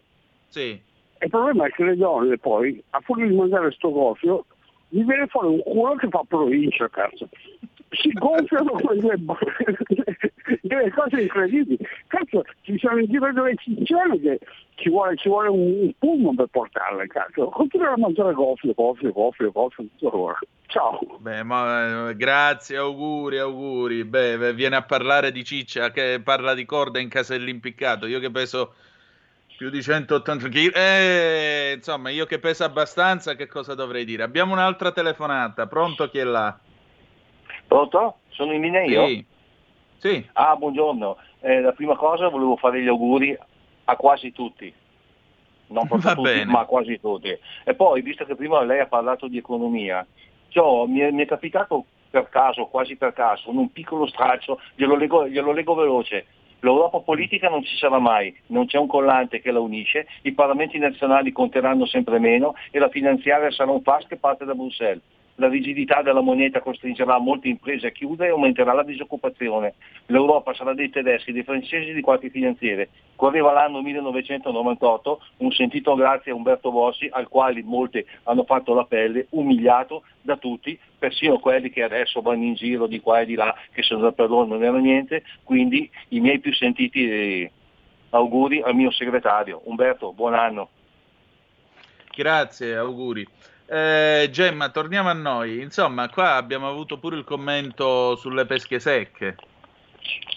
[0.48, 0.80] Sì.
[1.20, 4.46] Il problema è che le donne poi, a fuori di mangiare sto gofio,
[4.90, 7.28] gli viene fuori un culo che fa provincia, cazzo.
[7.90, 8.98] Si gonfiano con
[10.62, 11.78] delle, cose incredibili.
[12.08, 14.40] Cazzo, ci sono in giro delle ciccione che
[14.76, 17.48] ci vuole, ci vuole un, un pullman per portarle, cazzo.
[17.48, 20.40] Continuano a mangiare gofio, gofio, gofio, gofio, tutto l'ora.
[20.68, 21.00] Ciao.
[21.20, 24.04] Beh, ma, eh, grazie, auguri, auguri.
[24.04, 28.06] Beh, viene a parlare di ciccia che parla di corda in casello impiccato.
[28.06, 28.74] Io che peso
[29.58, 30.76] più di 180 kg.
[30.76, 34.22] Eh, insomma, io che peso abbastanza, che cosa dovrei dire?
[34.24, 35.66] Abbiamo un'altra telefonata.
[35.66, 36.58] Pronto chi è là?
[37.68, 38.20] Pronto?
[38.30, 39.08] Sono in linea io?
[39.08, 39.26] Sì.
[39.98, 40.30] Sì.
[40.34, 41.18] Ah, buongiorno.
[41.42, 43.36] Eh, la prima cosa volevo fare gli auguri
[43.86, 44.72] a quasi tutti.
[45.70, 46.52] Non proprio tutti, bene.
[46.52, 47.36] ma quasi tutti.
[47.64, 50.06] E poi, visto che prima lei ha parlato di economia,
[50.50, 54.60] ciò mi, è, mi è capitato per caso, quasi per caso, in un piccolo straccio,
[54.76, 56.26] glielo leggo, glielo leggo veloce.
[56.60, 60.78] L'Europa politica non ci sarà mai, non c'è un collante che la unisce, i parlamenti
[60.80, 65.02] nazionali conteranno sempre meno e la finanziaria sarà un fast che parte da Bruxelles.
[65.40, 69.76] La rigidità della moneta costringerà molte imprese a chiudere e aumenterà la disoccupazione.
[70.08, 72.90] L'Europa sarà dei tedeschi, dei francesi e di qualche finanziere.
[73.16, 78.86] Correva l'anno 1998, un sentito grazie a Umberto Bossi, al quale molti hanno fatto la
[78.86, 83.36] pelle, umiliato da tutti, persino quelli che adesso vanno in giro di qua e di
[83.36, 87.52] là, che sono per loro non era niente, quindi i miei più sentiti eh,
[88.10, 89.62] auguri al mio segretario.
[89.66, 90.70] Umberto, buon anno.
[92.16, 93.28] Grazie, auguri.
[93.70, 95.62] Eh, Gemma, torniamo a noi.
[95.62, 99.36] Insomma, qua abbiamo avuto pure il commento sulle pesche secche.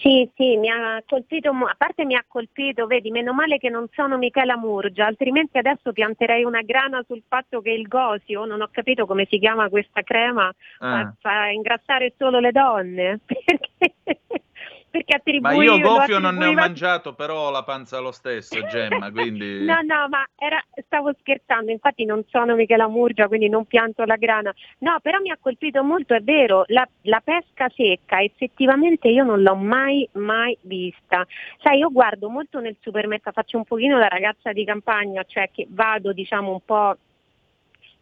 [0.01, 3.87] Sì, sì, mi ha colpito, a parte mi ha colpito, vedi, meno male che non
[3.93, 8.67] sono Michela Murgia, altrimenti adesso pianterei una grana sul fatto che il gosio, non ho
[8.69, 11.13] capito come si chiama questa crema, fa, Ah.
[11.19, 13.93] fa ingrassare solo le donne, perché,
[14.91, 18.11] perché attribuì, Ma io lo gofio non ne ho mangiato, però ho la panza lo
[18.11, 19.63] stesso, Gemma, quindi...
[19.63, 24.17] No, no, ma era- stavo scherzando, infatti non sono Michela Murgia, quindi non pianto la
[24.17, 24.53] grana.
[24.79, 29.41] No, però mi ha colpito molto, è vero, la, la pesca secca effettivamente io non
[29.41, 31.25] l'ho mai, mai vista.
[31.63, 35.67] Sai, io guardo molto nel supermercato, faccio un pochino la ragazza di campagna, cioè che
[35.69, 36.97] vado diciamo un po'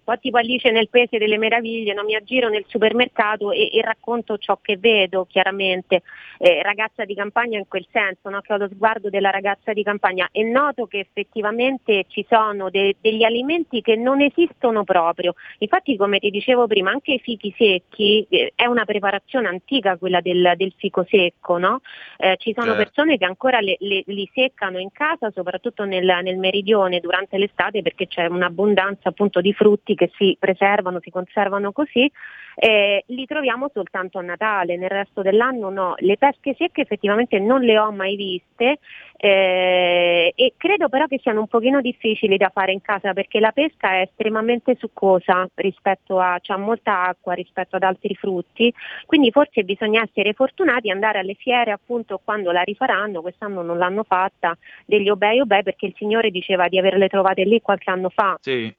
[0.10, 2.04] po' tipo Alice nel Paese delle Meraviglie, no?
[2.04, 6.02] mi aggiro nel supermercato e, e racconto ciò che vedo, chiaramente,
[6.40, 8.42] eh, ragazza di campagna in quel senso, no?
[8.42, 12.96] che ho lo sguardo della ragazza di campagna e noto che effettivamente ci sono de-
[13.00, 15.36] degli alimenti che non esistono proprio.
[15.60, 20.22] Infatti, come ti dicevo prima, anche i fichi secchi eh, è una preparazione antica quella
[20.22, 21.82] del, del fico secco, no?
[22.18, 22.84] Eh, ci sono Certo.
[22.84, 27.82] persone che ancora le- le- li seccano in casa, soprattutto nel, nel meridione durante l'estate
[27.82, 32.10] perché c'è un'abbondanza appunto di frutti che si preservano, si conservano così.
[32.56, 35.96] Eh, li troviamo soltanto a Natale, nel resto dell'anno no.
[35.98, 38.80] Le pesche secche effettivamente non le ho mai viste
[39.18, 43.52] eh, e credo però che siano un pochino difficili da fare in casa perché la
[43.52, 48.74] pesca è estremamente succosa rispetto a, c'ha molta acqua rispetto ad altri frutti,
[49.06, 53.78] quindi forse bisogna essere fortunati e andare alle fiere appunto quando la rifaranno, quest'anno non
[53.78, 58.10] l'hanno fatta, degli obei obei perché il Signore diceva di averle trovate lì qualche anno
[58.10, 58.38] fa.
[58.40, 58.74] Sì,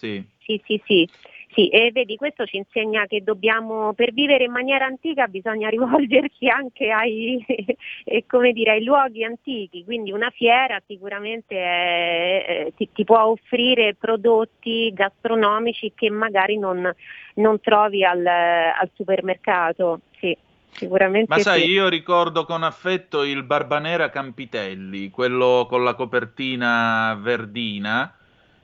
[0.00, 0.24] sì.
[0.38, 1.08] Sì, sì, sì.
[1.52, 6.46] Sì, e vedi, questo ci insegna che dobbiamo, per vivere in maniera antica bisogna rivolgersi
[6.46, 7.44] anche ai,
[8.04, 13.24] eh, come dire, ai luoghi antichi, quindi una fiera sicuramente è- eh, ti, ti può
[13.26, 16.88] offrire prodotti gastronomici che magari non,
[17.34, 20.36] non trovi al, al supermercato, sì,
[20.70, 21.70] sicuramente Ma sai, sì.
[21.70, 28.14] io ricordo con affetto il Barbanera Campitelli, quello con la copertina verdina,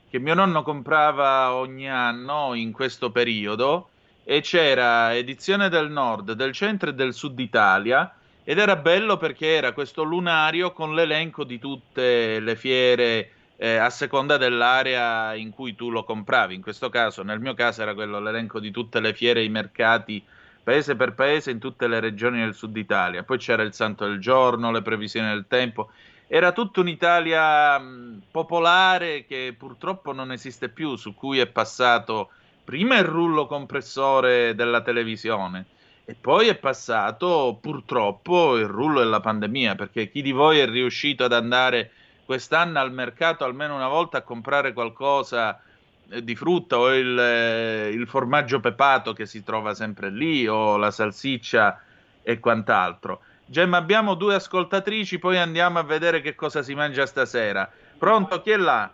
[0.09, 3.89] che mio nonno comprava ogni anno in questo periodo
[4.23, 9.55] e c'era edizione del nord, del centro e del sud Italia ed era bello perché
[9.55, 15.75] era questo lunario con l'elenco di tutte le fiere eh, a seconda dell'area in cui
[15.75, 16.55] tu lo compravi.
[16.55, 19.49] In questo caso, nel mio caso, era quello l'elenco di tutte le fiere e i
[19.49, 20.23] mercati
[20.63, 23.23] paese per paese in tutte le regioni del sud Italia.
[23.23, 25.91] Poi c'era il santo del giorno, le previsioni del tempo.
[26.27, 27.81] Era tutta un'Italia
[28.29, 32.31] popolare che purtroppo non esiste più, su cui è passato
[32.65, 35.65] prima il rullo compressore della televisione
[36.03, 41.23] e poi è passato purtroppo il rullo della pandemia, perché chi di voi è riuscito
[41.23, 41.91] ad andare
[42.25, 45.61] quest'anno al mercato almeno una volta a comprare qualcosa
[46.09, 50.75] eh, di frutta o il, eh, il formaggio pepato che si trova sempre lì o
[50.75, 51.81] la salsiccia
[52.21, 53.21] e quant'altro.
[53.49, 57.69] Gemma, abbiamo due ascoltatrici, poi andiamo a vedere che cosa si mangia stasera.
[57.97, 58.41] Pronto?
[58.41, 58.91] Chi è là?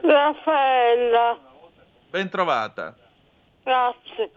[0.00, 1.36] Raffaella,
[2.10, 2.94] Ben trovata.
[3.64, 4.30] grazie.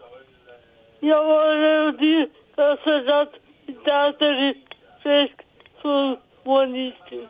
[1.00, 4.64] Io volevo dire che ho assaggiato i tartari
[5.00, 5.44] freschi,
[5.80, 7.28] sono buonissimi.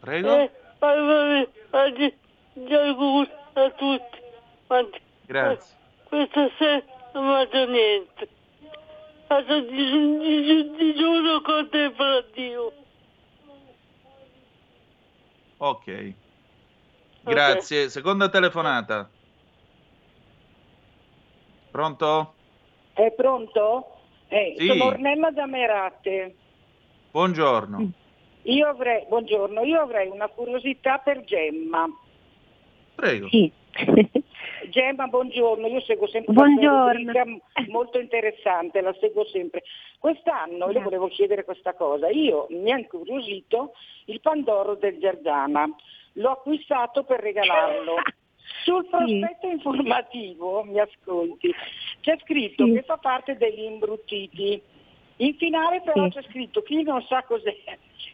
[0.00, 0.36] Prego?
[0.36, 0.50] E
[0.80, 1.48] auguri
[3.54, 4.18] a tutti.
[5.26, 5.76] Grazie.
[6.04, 6.82] Questa sera
[7.14, 8.28] non mangio niente.
[9.28, 12.72] Faccio di, di, digiuno contemplativo.
[15.58, 16.14] Ok.
[17.24, 17.90] Grazie.
[17.90, 19.10] Seconda telefonata.
[21.70, 22.34] Pronto?
[22.94, 23.98] È pronto?
[24.28, 24.66] Eh, Sì.
[24.66, 26.34] Sono Ornella da Merate.
[27.10, 27.90] Buongiorno.
[28.44, 31.86] Io avrei, buongiorno, io avrei una curiosità per Gemma.
[32.94, 33.28] Prego.
[34.68, 37.12] Gemma, buongiorno, io seguo sempre Buongiorno.
[37.68, 39.62] molto interessante, la seguo sempre.
[39.98, 43.72] Quest'anno le volevo chiedere questa cosa, io mi ha incuriosito
[44.06, 45.68] il Pandoro del Giardana,
[46.14, 47.96] l'ho acquistato per regalarlo.
[48.64, 51.54] Sul prospetto informativo, mi ascolti,
[52.00, 54.60] c'è scritto che fa parte degli imbruttiti.
[55.16, 57.56] In finale però c'è scritto chi non sa cos'è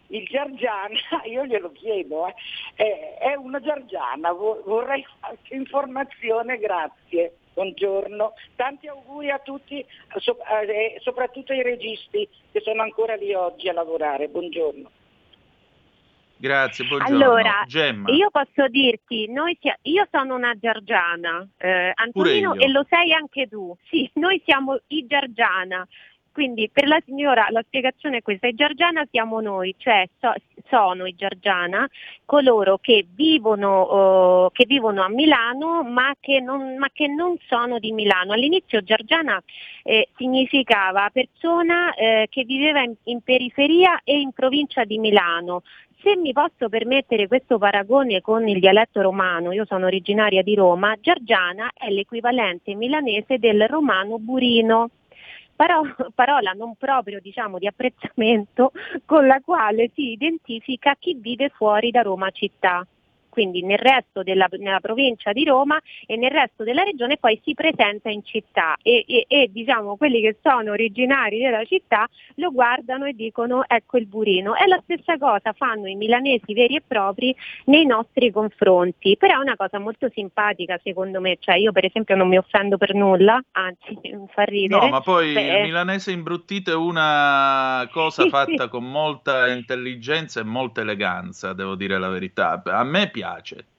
[0.09, 2.35] il giargiana, io glielo chiedo, eh,
[2.75, 7.37] è, è una giargiana, vo- vorrei qualche informazione, grazie.
[7.55, 13.73] Buongiorno, tanti auguri a tutti, eh, soprattutto ai registi che sono ancora lì oggi a
[13.73, 14.29] lavorare.
[14.29, 14.91] Buongiorno.
[16.37, 17.15] Grazie, buongiorno.
[17.25, 18.11] Allora, Gemma.
[18.11, 23.47] io posso dirti, noi sia- io sono una giargiana, eh, Antonino, e lo sei anche
[23.47, 23.75] tu.
[23.89, 25.87] Sì, noi siamo i giargiana.
[26.35, 30.35] Quindi per la signora la spiegazione è questa, i Giargiana siamo noi, cioè so-
[30.67, 31.89] sono i Giargiana
[32.25, 37.79] coloro che vivono, eh, che vivono a Milano ma che, non, ma che, non, sono
[37.79, 38.33] di Milano.
[38.33, 39.41] All'inizio Giargiana
[39.85, 45.63] eh, significava persona eh, che viveva in, in periferia e in provincia di Milano.
[46.03, 50.97] Se mi posso permettere questo paragone con il dialetto romano, io sono originaria di Roma,
[51.01, 54.91] Giargiana è l'equivalente milanese del romano burino.
[55.57, 55.83] Paro-
[56.15, 58.73] parola non proprio diciamo, di apprezzamento
[59.05, 62.87] con la quale si identifica chi vive fuori da Roma città
[63.35, 65.77] quindi nel resto della nella provincia di Roma
[66.07, 70.21] e nel resto della regione poi si presenta in città e, e, e diciamo quelli
[70.21, 74.55] che sono originari della città lo guardano e dicono ecco il burino.
[74.55, 79.43] È la stessa cosa fanno i milanesi veri e propri nei nostri confronti, però è
[79.43, 83.43] una cosa molto simpatica secondo me, cioè io per esempio non mi offendo per nulla,
[83.51, 84.81] anzi mi fa ridere.
[84.81, 90.45] No, ma poi Beh, il milanese imbruttito è una cosa fatta con molta intelligenza e
[90.45, 92.63] molta eleganza, devo dire la verità.
[92.65, 93.23] A me piace.
[93.25, 93.74] viagem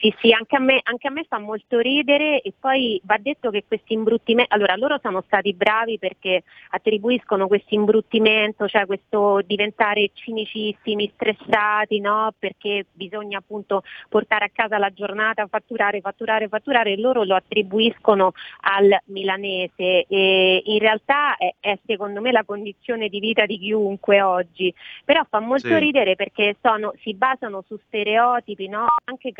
[0.00, 3.50] Sì, sì, anche a, me, anche a me fa molto ridere e poi va detto
[3.50, 10.10] che questi imbruttimenti, allora loro sono stati bravi perché attribuiscono questo imbruttimento, cioè questo diventare
[10.14, 12.32] cinicissimi, stressati, no?
[12.38, 18.32] Perché bisogna appunto portare a casa la giornata, fatturare, fatturare, fatturare, e loro lo attribuiscono
[18.60, 24.22] al milanese e in realtà è, è secondo me la condizione di vita di chiunque
[24.22, 24.72] oggi,
[25.04, 25.78] però fa molto Sì.
[25.78, 28.86] ridere perché sono- si basano su stereotipi, no?
[29.04, 29.32] anche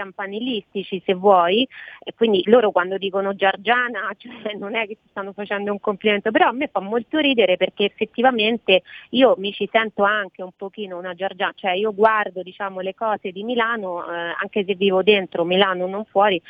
[0.49, 1.67] campanilistici se vuoi,
[2.03, 6.31] e quindi loro quando dicono Giargiana cioè, non è che si stanno facendo un complimento,
[6.31, 10.99] però a me fa molto ridere perché effettivamente io mi ci sento anche un pochino
[10.99, 15.45] una Giargiana, cioè io guardo diciamo, le cose di Milano, eh, anche se vivo dentro
[15.45, 16.41] Milano, non fuori,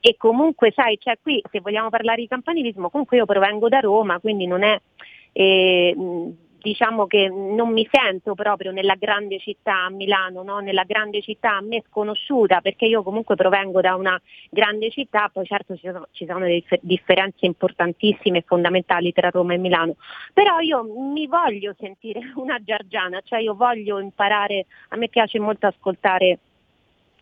[0.00, 4.20] e comunque sai, cioè, qui se vogliamo parlare di campanilismo, comunque io provengo da Roma,
[4.20, 4.80] quindi non è...
[5.32, 5.94] eh,
[6.60, 10.58] diciamo che non mi sento proprio nella grande città a Milano, no?
[10.58, 15.46] nella grande città a me sconosciuta, perché io comunque provengo da una grande città, poi
[15.46, 19.96] certo ci sono, ci sono delle dif- differenze importantissime e fondamentali tra Roma e Milano,
[20.32, 25.66] però io mi voglio sentire una giargiana, cioè io voglio imparare, a me piace molto
[25.66, 26.38] ascoltare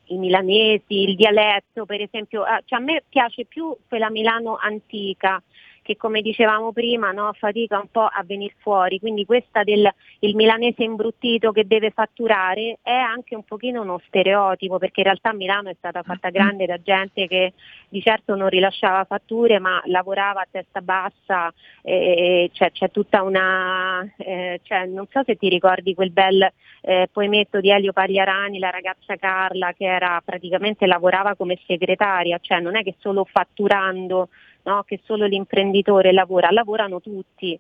[0.09, 5.43] i milanesi, il dialetto per esempio, cioè a me piace più quella Milano antica
[5.87, 9.89] che come dicevamo prima no, fatica un po' a venire fuori, quindi questa del
[10.21, 15.33] il milanese imbruttito che deve fatturare è anche un pochino uno stereotipo perché in realtà
[15.33, 17.53] Milano è stata fatta grande da gente che
[17.89, 24.05] di certo non rilasciava fatture ma lavorava a testa bassa, e c'è, c'è tutta una,
[24.17, 28.71] eh, cioè, non so se ti ricordi quel bel eh, poemetto di Elio Pagliarani, la
[28.71, 34.29] ragazza Carla che era praticamente lavorava come segretaria, cioè non è che solo fatturando
[34.67, 37.59] no, che solo l'imprenditore lavora, lavorano tutti.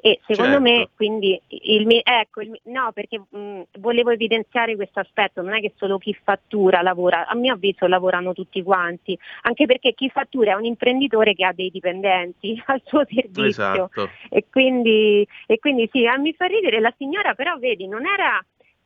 [0.00, 0.62] E secondo Certo.
[0.62, 5.72] me quindi il, ecco, il no, perché mh, volevo evidenziare questo aspetto, non è che
[5.74, 10.54] solo chi fattura lavora, a mio avviso lavorano tutti quanti, anche perché chi fattura è
[10.54, 13.44] un imprenditore che ha dei dipendenti al suo servizio.
[13.44, 14.10] Esatto.
[14.30, 18.40] E quindi, e quindi sì, mi fa ridere la signora, però vedi, non era,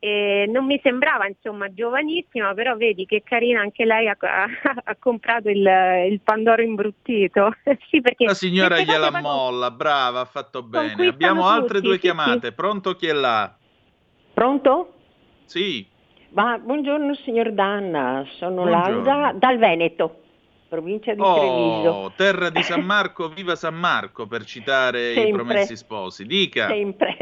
[0.05, 4.49] eh, non mi sembrava insomma giovanissima, però vedi che carina anche lei ha, ha-
[4.83, 5.65] ha comprato il,
[6.11, 7.55] il Pandoro imbruttito.
[7.89, 11.07] sì, perché La signora gliela poi molla, brava, ha fatto bene.
[11.07, 12.51] Abbiamo altre tutti, due sì, chiamate.
[12.51, 13.55] Pronto chi è là?
[14.35, 14.93] Pronto?
[15.45, 15.87] Sì.
[16.31, 19.05] Ma buongiorno signor Danna, sono Buongiorno.
[19.05, 20.23] Laura dal Veneto,
[20.69, 21.91] provincia di Treviso.
[21.91, 25.33] Oh, terra di San Marco, viva San Marco, per citare i Sempre.
[25.33, 26.27] promessi sposi.
[26.27, 26.67] Dica.
[26.67, 27.17] Sempre.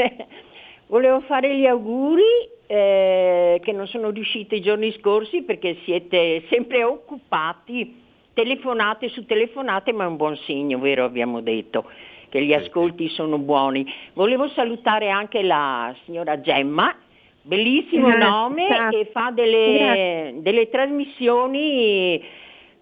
[0.91, 2.22] Volevo fare gli auguri
[2.66, 8.03] eh, che non sono riusciti i giorni scorsi perché siete sempre occupati,
[8.34, 11.05] telefonate su telefonate, ma è un buon segno, vero?
[11.05, 11.88] Abbiamo detto
[12.28, 13.86] che gli ascolti sono buoni.
[14.14, 16.93] Volevo salutare anche la signora Gemma,
[17.41, 18.24] bellissimo Grazie.
[18.28, 22.20] nome, che fa delle, delle trasmissioni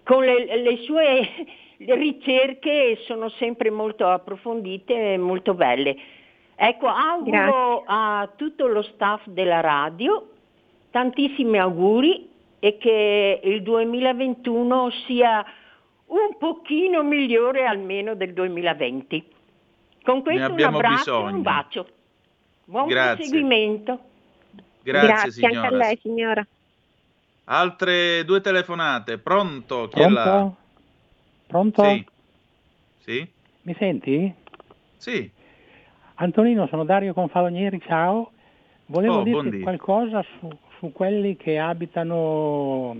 [0.01, 1.29] con le, le sue
[1.77, 5.95] ricerche sono sempre molto approfondite e molto belle.
[6.61, 10.31] Ecco, auguro a tutto lo staff della radio
[10.89, 12.29] tantissimi auguri
[12.59, 15.45] e che il 2021 sia
[16.07, 19.25] un pochino migliore almeno del 2020.
[20.03, 21.35] Con questo un abbraccio e bisogno.
[21.37, 21.87] un bacio.
[22.65, 23.15] Buon Grazie.
[23.15, 23.99] proseguimento.
[24.83, 25.61] Grazie, signora.
[25.61, 26.47] anche a lei signora.
[27.45, 29.17] Altre due telefonate.
[29.17, 29.87] Pronto?
[29.87, 30.23] Chi è là?
[31.47, 31.81] Pronto?
[31.81, 31.83] Pronto?
[31.85, 32.05] Sì.
[32.99, 33.31] Sì?
[33.61, 34.33] Mi senti?
[34.97, 35.37] Sì.
[36.21, 38.31] Antonino, sono Dario Confalonieri, ciao.
[38.87, 42.97] Volevo Oh, dirti qualcosa su, su quelli che abitano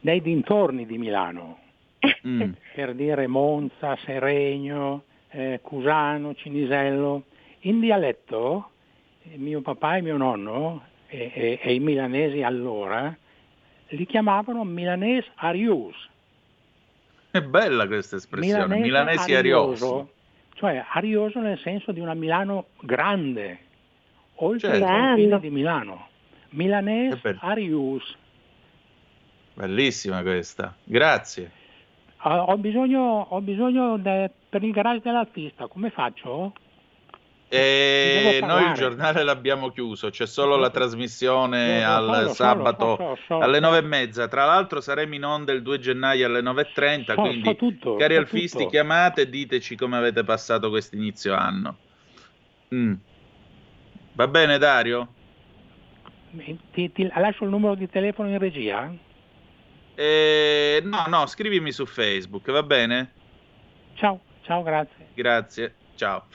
[0.00, 1.58] nei dintorni di Milano,
[2.26, 2.52] Mm.
[2.74, 7.24] per dire Monza, Seregno, eh, Cusano, Cinisello.
[7.60, 8.70] In dialetto,
[9.22, 13.14] eh, mio papà e mio nonno e, e- e i milanesi allora
[13.88, 15.94] li chiamavano Milanese Arius.
[17.30, 20.12] È bella questa espressione, Milanese milanesi ariosi.
[20.54, 23.58] Cioè arioso nel senso di una Milano grande,
[24.36, 24.84] oltre Certo.
[24.84, 25.38] i confini Bello.
[25.38, 26.06] di Milano.
[26.50, 27.36] Milanese.
[27.40, 28.16] Arius.
[29.54, 31.50] Bellissima questa, grazie.
[32.18, 36.52] Ah, ho bisogno, ho bisogno de- per il garage dell'artista, come faccio?
[37.56, 42.34] E Devo noi il giornale l'abbiamo chiuso, c'è solo la trasmissione so, al lo so,
[42.34, 43.38] sabato lo so, lo so.
[43.38, 44.26] alle nove e mezza.
[44.26, 48.14] Tra l'altro saremo in onda il 2 gennaio alle 9.30, So- quindi so tutto, cari
[48.14, 48.70] so alfisti tutto.
[48.70, 51.78] chiamate e diteci come avete passato questo inizio anno.
[52.74, 52.94] Mm.
[54.14, 55.14] Va bene Dario?
[56.72, 58.92] Ti, ti lascio il numero di telefono in regia?
[59.94, 63.12] Eh, no, no, scrivimi su Facebook, va bene?
[63.94, 65.06] Ciao, ciao, grazie.
[65.14, 66.26] Grazie, ciao.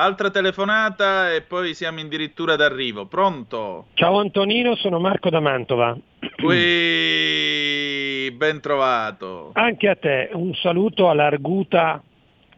[0.00, 3.06] Altra telefonata e poi siamo addirittura d'arrivo.
[3.06, 3.86] Pronto?
[3.94, 5.98] Ciao Antonino, sono Marco da Mantova.
[6.36, 9.50] Qui, ben trovato.
[9.54, 12.00] Anche a te un saluto all'arguta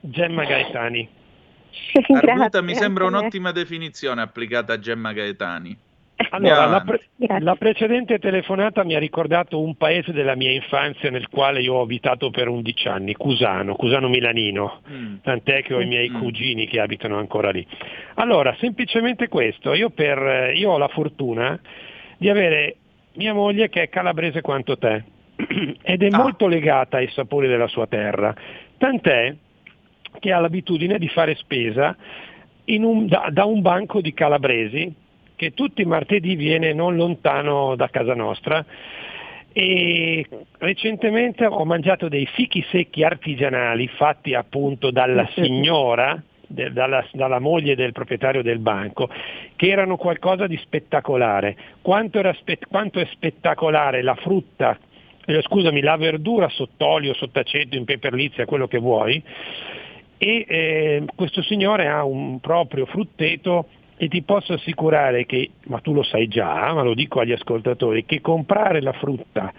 [0.01, 1.09] Gemma Gaetani.
[2.09, 5.74] Arguta mi sembra un'ottima definizione applicata a Gemma Gaetani.
[6.28, 7.00] Allora, la, pre-
[7.40, 11.80] la precedente telefonata mi ha ricordato un paese della mia infanzia nel quale io ho
[11.82, 15.16] abitato per 11 anni, Cusano, Cusano Milanino, Mm.
[15.22, 17.66] tant'è che ho i miei cugini che abitano ancora lì.
[18.14, 21.58] Allora, semplicemente questo, io, per, io ho la fortuna
[22.18, 22.76] di avere
[23.14, 25.04] mia moglie che è calabrese quanto te
[25.82, 28.34] ed è molto legata ai sapori della sua terra,
[28.78, 29.34] tant'è
[30.18, 31.96] che ha l'abitudine di fare spesa
[32.66, 34.92] un- da, da un banco di calabresi
[35.41, 38.62] che tutti i martedì viene non lontano da casa nostra
[39.55, 40.26] e
[40.59, 47.93] recentemente ho mangiato dei fichi secchi artigianali fatti appunto dalla signora, dalla, dalla moglie del
[47.93, 49.09] proprietario del banco,
[49.57, 51.57] che erano qualcosa di spettacolare.
[51.80, 54.78] Quanto, era spe- quanto è spettacolare la frutta,
[55.24, 59.22] eh, scusami, la verdura sott'olio, sott'aceto, in peperlizia, quello che vuoi,
[60.18, 63.68] e eh, questo signore ha un proprio frutteto
[64.03, 68.07] e ti posso assicurare che, ma tu lo sai già, ma lo dico agli ascoltatori,
[68.07, 69.53] che comprare la frutta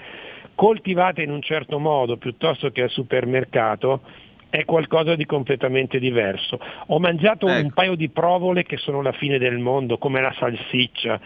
[0.56, 4.02] coltivata in un certo modo piuttosto che al supermercato
[4.50, 6.60] è qualcosa di completamente diverso.
[6.88, 11.22] Ho mangiato un paio di provole che sono la fine del mondo, come la salsiccia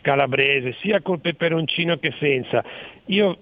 [0.00, 2.64] calabrese, sia col peperoncino che senza.
[3.06, 3.38] Io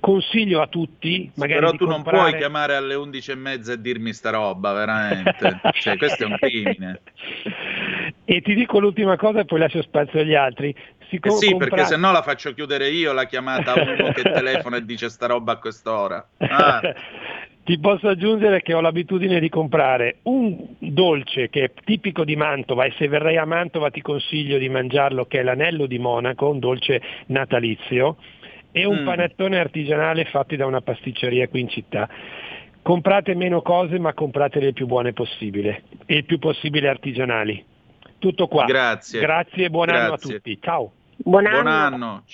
[0.00, 2.30] consiglio a tutti, Però tu non comprare...
[2.30, 5.60] puoi chiamare alle 11 e mezza e dirmi sta roba, veramente.
[5.80, 7.00] cioè, questo è un crimine.
[8.24, 10.74] E ti dico l'ultima cosa e poi lascio spazio agli altri.
[11.10, 14.12] Eh co- sì, compra- perché se no la faccio chiudere io la chiamata a uno
[14.12, 16.28] che telefona e dice sta roba a quest'ora.
[16.38, 16.80] Ah,
[17.68, 22.86] Ti posso aggiungere che ho l'abitudine di comprare un dolce che è tipico di Mantova
[22.86, 26.60] e se verrai a Mantova ti consiglio di mangiarlo che è l'anello di Monaco, un
[26.60, 28.16] dolce natalizio
[28.72, 29.04] e un Mm.
[29.04, 32.08] panettone artigianale fatti da una pasticceria qui in città.
[32.82, 37.64] Comprate meno cose ma comprate le più buone possibile e il più possibile artigianali.
[38.18, 38.64] Tutto qua.
[38.64, 39.20] Grazie.
[39.20, 40.34] Grazie e buon anno a Grazie.
[40.36, 40.58] tutti.
[40.60, 40.92] Ciao.
[41.16, 41.62] Buon anno.
[41.62, 42.24] buon anno.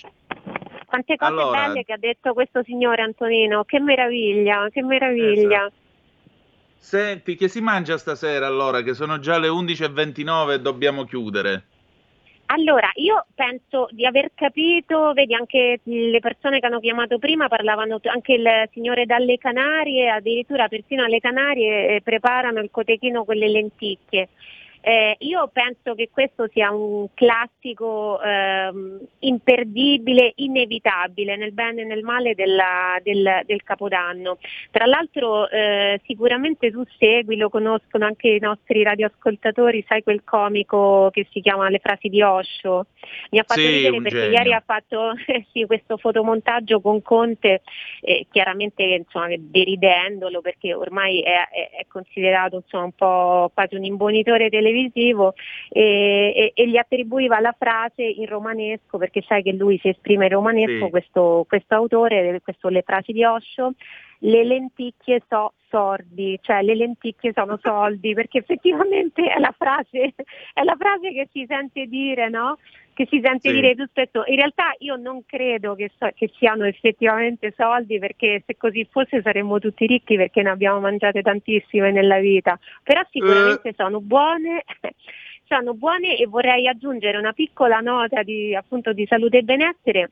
[0.86, 5.70] Quante cose Allora- belle che ha detto questo signore Antonino, che meraviglia, che meraviglia.
[6.76, 8.82] Senti, che si mangia stasera allora?
[8.82, 11.64] Che sono già le 11.29 e dobbiamo chiudere.
[12.46, 17.98] Allora, io penso di aver capito, vedi anche le persone che hanno chiamato prima parlavano,
[18.04, 23.48] anche il signore dalle Canarie, addirittura persino alle Canarie eh, preparano il cotechino con le
[23.48, 24.28] lenticchie.
[24.86, 32.02] Eh, io penso che questo sia un classico ehm, imperdibile, inevitabile nel bene e nel
[32.02, 34.36] male della- del, del Capodanno.
[34.70, 41.08] Tra l'altro eh, sicuramente tu segui, lo conoscono anche i nostri radioascoltatori, sai quel comico
[41.10, 42.84] che si chiama Le frasi di Osho?
[43.30, 44.36] Mi ha fatto Sì, ridere perché genio.
[44.36, 47.62] ieri ha fatto eh, sì, questo fotomontaggio con Conte,
[48.02, 53.84] eh, chiaramente insomma, deridendolo perché ormai è, è- è considerato insomma, un po' quasi un
[53.84, 54.72] imbonitore televisivo
[55.70, 60.26] e, e- e gli attribuiva la frase in romanesco perché sai che lui si esprime
[60.26, 60.90] in romanesco, Sì.
[60.90, 63.72] questo, questo autore, questo Le frasi di Osho,
[64.24, 70.14] le lenticchie so sordi, cioè le lenticchie sono soldi, perché effettivamente è la frase,
[70.52, 72.58] è la frase che si sente dire, no?
[72.94, 73.54] Che si sente Sì.
[73.54, 74.22] dire più spesso.
[74.26, 79.20] In realtà io non credo che, so- che siano effettivamente soldi, perché se così fosse
[79.20, 82.58] saremmo tutti ricchi perché ne abbiamo mangiate tantissime nella vita.
[82.82, 84.64] Però sicuramente sono buone.
[85.46, 90.10] Sono buone e vorrei aggiungere una piccola nota di, appunto, di salute e benessere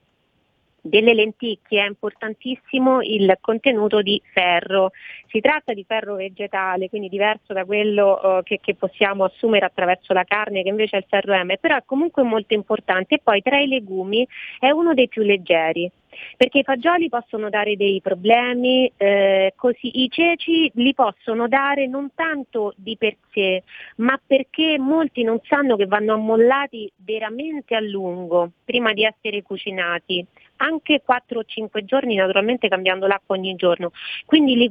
[0.83, 4.91] delle lenticchie è importantissimo il contenuto di ferro.
[5.29, 10.13] Si tratta di ferro vegetale, quindi diverso da quello uh, che, che, possiamo assumere attraverso
[10.13, 13.15] la carne, che invece è il ferro M, però è comunque molto importante.
[13.15, 14.27] E poi tra i legumi
[14.59, 15.91] è uno dei più leggeri
[16.37, 22.11] perché i fagioli possono dare dei problemi, eh, così i ceci li possono dare non
[22.15, 23.63] tanto di per sé,
[23.97, 30.25] ma perché molti non sanno che vanno ammollati veramente a lungo prima di essere cucinati
[30.63, 33.91] anche 4 o 5 giorni, naturalmente cambiando l'acqua ogni giorno.
[34.25, 34.69] Quindi le,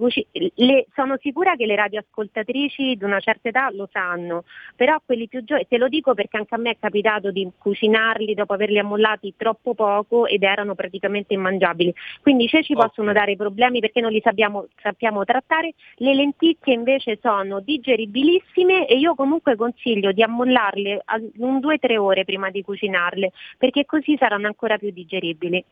[0.55, 5.43] le, sono sicura che le radioascoltatrici di una certa età lo sanno, però quelli più
[5.43, 9.33] giovani, te lo dico perché anche a me è capitato di cucinarli dopo averli ammollati
[9.35, 11.93] troppo poco ed erano praticamente immangiabili.
[12.21, 12.87] Quindi i ceci okay.
[12.87, 18.97] possono dare problemi perché non li sappiamo, sappiamo trattare, le lenticchie invece sono digeribilissime e
[18.97, 21.03] io comunque consiglio di ammollarle
[21.37, 25.63] un 2-3 ore prima di cucinarle perché così saranno ancora più digeribili.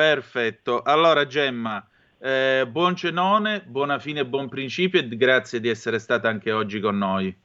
[0.00, 0.80] Perfetto.
[0.80, 1.86] Allora Gemma,
[2.18, 6.96] eh, buon cenone, buona fine buon principio e grazie di essere stata anche oggi con
[6.96, 7.36] noi.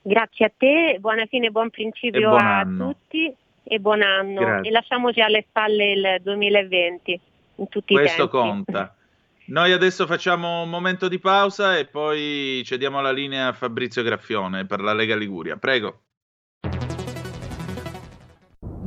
[0.00, 2.88] Grazie a te, buona fine buon principio buon a anno.
[2.88, 4.40] tutti e buon anno.
[4.40, 4.70] Grazie.
[4.70, 7.20] E lasciamoci alle spalle il 2020
[7.56, 8.48] in tutti Questo i tempi.
[8.48, 8.94] conta.
[9.50, 14.64] Noi adesso facciamo un momento di pausa e poi cediamo la linea a Fabrizio Graffione
[14.64, 15.56] per la Lega Liguria.
[15.58, 16.00] Prego.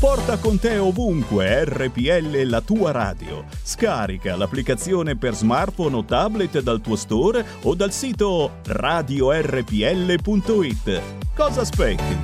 [0.00, 3.44] Porta con te ovunque RPL la tua radio.
[3.50, 9.42] Scarica l'applicazione per smartphone o tablet dal tuo store o dal sito radiorpl.it.
[11.36, 12.18] Cosa aspetti?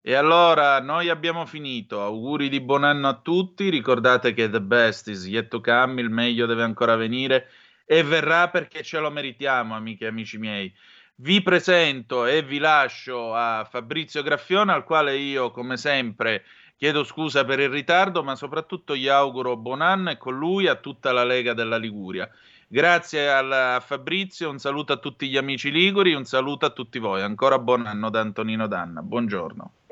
[0.00, 2.02] E allora noi abbiamo finito.
[2.02, 3.68] Auguri di buon anno a tutti.
[3.68, 7.48] Ricordate che the best is yet to come, il meglio deve ancora venire
[7.84, 10.72] e verrà perché ce lo meritiamo, amiche e amici miei.
[11.18, 16.44] Vi presento e vi lascio a Fabrizio Graffione, al quale io, come sempre,
[16.76, 20.74] chiedo scusa per il ritardo, ma soprattutto gli auguro buon anno e con lui a
[20.74, 22.28] tutta la Lega della Liguria.
[22.68, 26.98] Grazie al, a Fabrizio, un saluto a tutti gli amici liguri, un saluto a tutti
[26.98, 27.22] voi.
[27.22, 29.00] Ancora buon anno da Antonino Danna.
[29.00, 29.85] Buongiorno.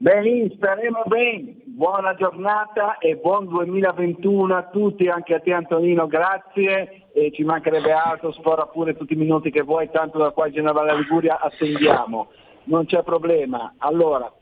[0.00, 1.56] Bene, staremo bene.
[1.64, 7.08] Buona giornata e buon 2021 a tutti, anche a te Antonino, grazie.
[7.12, 10.50] E ci mancherebbe altro, sfora pure tutti i minuti che vuoi, tanto da qua a
[10.50, 12.28] Genova Liguria attendiamo.
[12.64, 13.74] Non c'è problema.
[13.78, 14.32] Allora,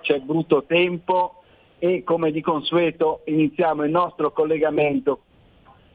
[0.00, 1.44] c'è brutto tempo
[1.78, 5.20] e come di consueto iniziamo il nostro collegamento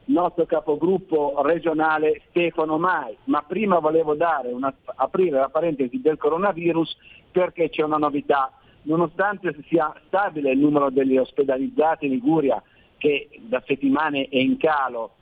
[0.06, 4.16] il nostro capogruppo regionale Stefano Mai, ma prima volevo
[4.50, 6.96] una, aprire la parentesi del coronavirus
[7.30, 8.50] perché c'è una novità
[8.82, 12.62] nonostante sia stabile il numero degli ospedalizzati in Liguria,
[12.98, 15.14] che da settimane è in calo,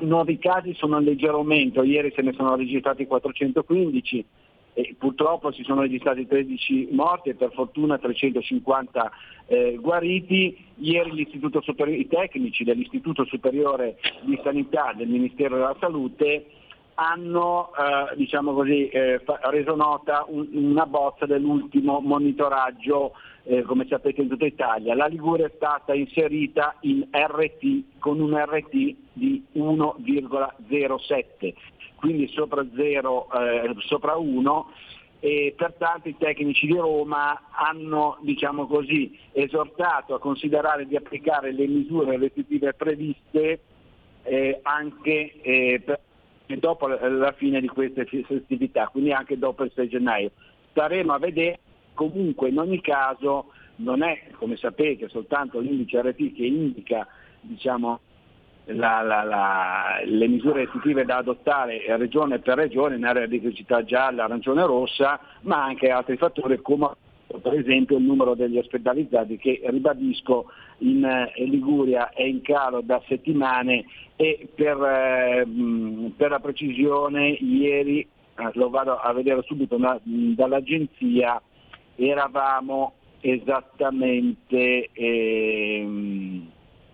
[0.00, 4.26] nuovi casi sono in leggero aumento, ieri se ne sono registrati 415
[4.74, 9.10] e purtroppo si sono registrati 13 morti e per fortuna 350
[9.46, 10.56] eh, guariti.
[10.76, 16.46] Ieri i tecnici dell'Istituto Superiore di Sanità del Ministero della Salute
[17.00, 19.20] hanno eh, diciamo così, eh,
[19.50, 23.12] reso nota un, una bozza dell'ultimo monitoraggio,
[23.44, 24.96] eh, come sapete in tutta Italia.
[24.96, 31.54] La Liguria è stata inserita in RT con un RT di 1,07,
[31.94, 34.72] quindi sopra 0, eh, sopra 1
[35.20, 41.68] e pertanto i tecnici di Roma hanno diciamo così, esortato a considerare di applicare le
[41.68, 43.60] misure restrittive previste
[44.22, 46.00] eh, anche eh, per
[46.56, 50.30] dopo la fine di queste festività, quindi anche dopo il 6 gennaio.
[50.70, 51.58] Staremo a vedere,
[51.94, 57.06] comunque in ogni caso non è, come sapete, soltanto l'indice RT che indica
[57.40, 58.00] diciamo,
[58.66, 63.84] la, la, la, le misure restrittive da adottare regione per regione in area di criticità
[63.84, 66.90] gialla, arancione e rossa, ma anche altri fattori come
[67.42, 70.46] per esempio il numero degli ospedalizzati che ribadisco
[70.78, 73.84] in eh, Liguria è in calo da settimane
[74.16, 75.46] e per, eh,
[76.16, 78.08] per la precisione ieri, eh,
[78.54, 81.42] lo vado a vedere subito da, dall'agenzia,
[81.96, 86.50] eravamo esattamente, ehm,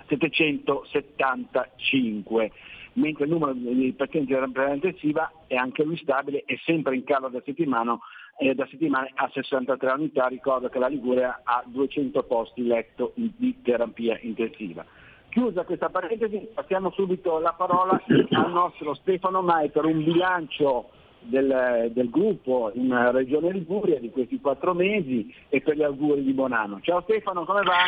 [0.08, 2.50] 775
[2.94, 7.04] mentre il numero di pazienti di terapia intensiva è anche lui stabile e sempre in
[7.04, 7.98] calo da settimana,
[8.38, 13.60] eh, da settimane a 63 unità, ricordo che la Liguria ha 200 posti letto di
[13.62, 14.84] terapia intensiva.
[15.28, 20.90] Chiusa questa parentesi, passiamo subito la parola al nostro Stefano Mai per un bilancio
[21.24, 26.32] del, del, gruppo in Regione Liguria di questi quattro mesi e per gli auguri di
[26.32, 26.80] buon anno.
[26.82, 27.78] Ciao Stefano, come va?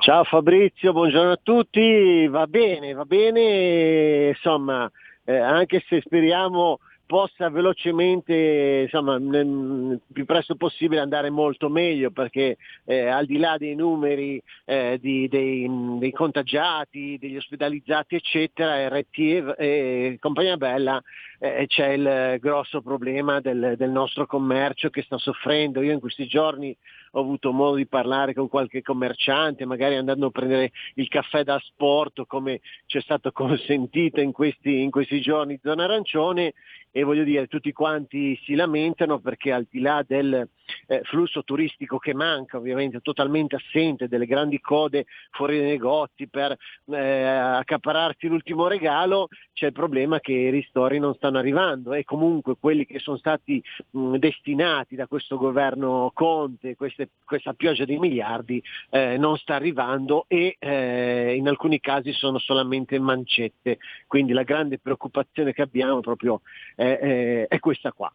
[0.00, 4.90] Ciao Fabrizio, buongiorno a tutti, va bene, va bene, insomma,
[5.24, 6.80] eh, anche se speriamo
[7.12, 12.56] possa velocemente, insomma, nel più presto possibile andare molto meglio perché
[12.86, 19.18] eh, al di là dei numeri eh, di, dei, dei, contagiati, degli ospedalizzati eccetera, RT
[19.18, 21.02] e, e compagnia bella
[21.38, 25.82] eh, c'è il grosso problema del, del nostro commercio che sta soffrendo.
[25.82, 26.74] Io in questi giorni
[27.12, 31.58] ho avuto modo di parlare con qualche commerciante, magari andando a prendere il caffè da
[31.62, 36.54] sport come ci è stato consentito in questi, in questi giorni zona arancione.
[36.94, 40.46] E voglio dire tutti quanti si lamentano perché al di là del
[40.86, 46.54] eh, flusso turistico che manca, ovviamente totalmente assente, delle grandi code fuori dai negozi per
[46.86, 51.94] eh, accapararsi l'ultimo regalo, c'è il problema che i ristori non stanno arrivando.
[51.94, 57.84] E comunque quelli che sono stati mh, destinati da questo governo Conte, queste, questa pioggia
[57.84, 63.78] di miliardi, eh, non sta arrivando e eh, in alcuni casi sono solamente mancette.
[64.06, 66.40] Quindi la grande preoccupazione che abbiamo proprio
[66.74, 68.12] è, è questa qua.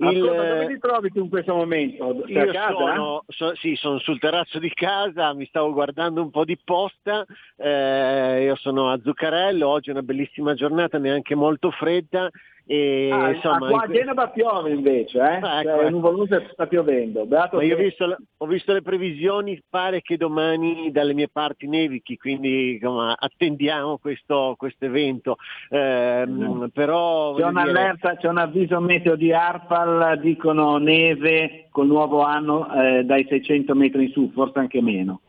[0.00, 2.22] Ascolta, dove ti trovi tu in questo momento?
[2.26, 2.72] Sei Io casa?
[2.72, 7.26] sono, so- sì, sono sul terrazzo di casa, mi stavo guardando un po' di posta,
[7.56, 12.30] eh, io sono a Zuccarello, oggi è una bellissima giornata, neanche molto fredda.
[12.70, 15.38] E, Ah, insomma, qua a Genova piove invece, eh?
[15.40, 17.24] Ah, ecco, Cioè, nuvolose sta piovendo.
[17.24, 21.66] Beato Ma io ho visto, ho visto le previsioni, pare che domani dalle mie parti
[21.66, 25.36] nevichi, quindi insomma, attendiamo questo, questo evento.
[25.70, 32.20] Però C'è voglio dire- un'allerta, c'è un avviso meteo di Arpal, dicono neve col nuovo
[32.22, 35.20] anno eh, dai 600 metri in su, forse anche meno.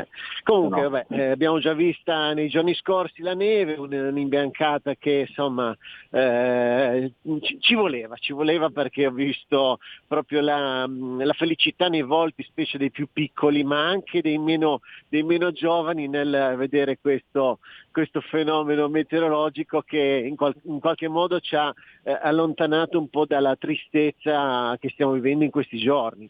[0.00, 0.08] Eh,
[0.44, 0.88] Comunque, No.
[0.90, 5.74] vabbè, eh, abbiamo già vista nei giorni scorsi la neve, un- un'imbiancata che insomma
[6.10, 12.42] eh, ci, ci voleva, ci voleva perché ho visto proprio la, la felicità nei volti,
[12.42, 17.58] specie dei più piccoli, ma anche dei meno, dei meno giovani nel vedere questo,
[17.90, 21.72] questo fenomeno meteorologico che in, qual- in qualche modo ci ha
[22.02, 26.28] eh, allontanato un po' dalla tristezza che stiamo vivendo in questi giorni.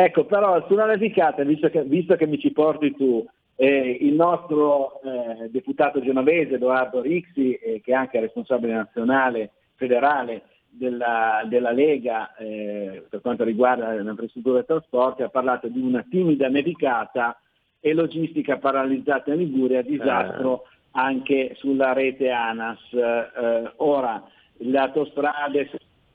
[0.00, 3.26] Ecco, però sulla navicata, visto che, visto che mi ci porti tu,
[3.56, 10.42] eh, il nostro eh, deputato genovese Edoardo Rixi, eh, che è anche responsabile nazionale federale
[10.68, 16.06] della, della Lega eh, per quanto riguarda le infrastrutture e trasporti, ha parlato di una
[16.08, 17.36] timida nevicata
[17.80, 22.92] e logistica paralizzata in Liguria, disastro anche sulla rete ANAS.
[22.92, 24.22] Eh, ora,
[24.58, 25.68] le autostrade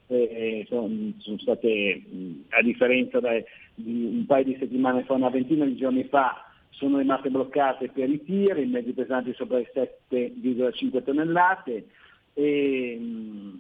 [0.07, 2.01] eh, sono, sono state,
[2.49, 3.43] a differenza da-
[3.75, 8.09] di un paio di settimane fa, una ventina di giorni fa, sono rimaste bloccate per
[8.09, 9.71] i tir, i mezzi pesanti sopra le
[10.09, 11.87] 7,5 tonnellate
[12.33, 13.59] e mh,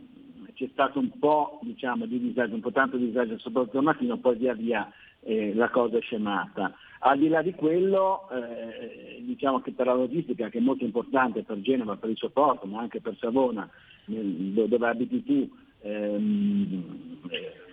[0.53, 4.35] c'è stato un po' diciamo, di disagio, un po' tanto disagio soprattutto al mattino, poi
[4.35, 4.91] via via
[5.21, 6.73] eh, la cosa è scemata.
[6.99, 11.43] Al di là di quello, eh, diciamo che per la logistica, che è molto importante
[11.43, 13.69] per Genova, per il suo porto, ma anche per Savona,
[14.05, 15.49] dove abiti tu,
[15.81, 17.72] ehm, eh,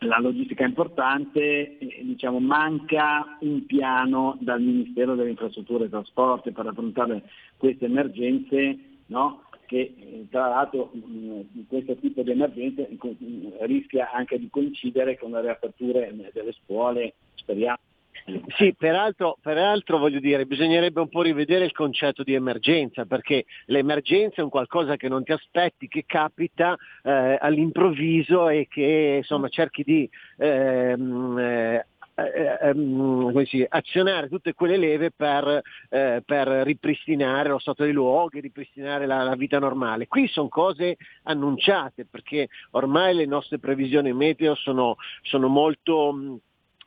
[0.00, 6.52] la logistica è importante, eh, diciamo, manca un piano dal Ministero delle Infrastrutture e Trasporti
[6.52, 7.22] per affrontare
[7.56, 9.42] queste emergenze, no?
[9.66, 15.32] che eh, tra l'altro mh, questo tipo di emergenze mh, rischia anche di coincidere con
[15.32, 17.78] le riaperture delle scuole, speriamo.
[18.56, 24.40] Sì, peraltro, peraltro voglio dire, bisognerebbe un po' rivedere il concetto di emergenza, perché l'emergenza
[24.40, 29.82] è un qualcosa che non ti aspetti, che capita eh, all'improvviso e che insomma cerchi
[29.82, 37.48] di ehm, eh, eh, ehm, come si azionare tutte quelle leve per, eh, per ripristinare
[37.48, 40.06] lo stato dei luoghi, ripristinare la, la vita normale.
[40.06, 46.40] Qui sono cose annunciate perché ormai le nostre previsioni meteo sono, sono molto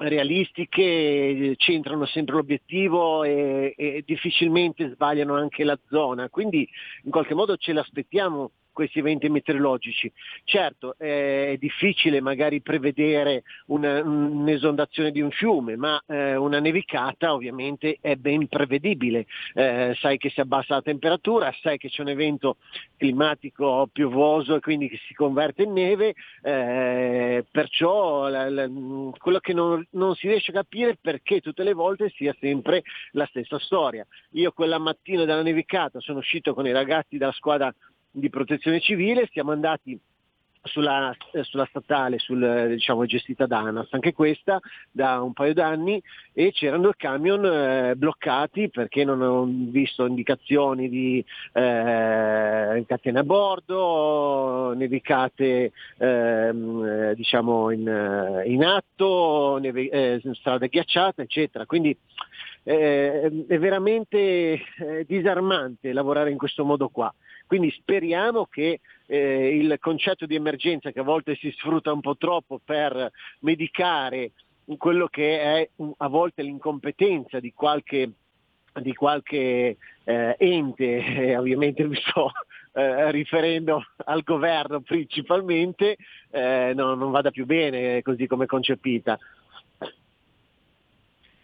[0.07, 6.67] realistiche, centrano sempre l'obiettivo e, e difficilmente sbagliano anche la zona, quindi
[7.03, 10.11] in qualche modo ce l'aspettiamo questi eventi meteorologici.
[10.43, 17.33] Certo, eh, è difficile magari prevedere una, un'esondazione di un fiume, ma eh, una nevicata
[17.33, 19.25] ovviamente è ben prevedibile.
[19.53, 22.57] Eh, sai che si abbassa la temperatura, sai che c'è un evento
[22.97, 28.69] climatico piovoso e quindi che si converte in neve, eh, perciò la, la,
[29.17, 32.83] quello che non, non si riesce a capire è perché tutte le volte sia sempre
[33.11, 34.05] la stessa storia.
[34.31, 37.73] Io quella mattina della nevicata sono uscito con i ragazzi della squadra
[38.11, 39.99] di protezione civile, siamo andati
[40.63, 44.59] sulla, eh, sulla statale sul, eh, diciamo, gestita da ANAS, anche questa
[44.91, 46.01] da un paio d'anni
[46.33, 53.23] e c'erano due camion eh, bloccati perché non hanno visto indicazioni di eh, catene a
[53.23, 61.65] bordo, nevicate ehm, eh, diciamo in, in atto, neve, eh, strade ghiacciate eccetera.
[61.65, 61.97] Quindi
[62.63, 64.61] è veramente
[65.07, 67.11] disarmante lavorare in questo modo qua.
[67.51, 72.15] Quindi speriamo che eh, il concetto di emergenza che a volte si sfrutta un po'
[72.15, 74.31] troppo per medicare
[74.77, 78.09] quello che è a volte l'incompetenza di qualche,
[78.79, 79.75] di qualche
[80.05, 82.31] eh, ente, eh, ovviamente mi sto
[82.71, 85.97] eh, riferendo al governo principalmente,
[86.29, 89.19] eh, no, non vada più bene così come concepita.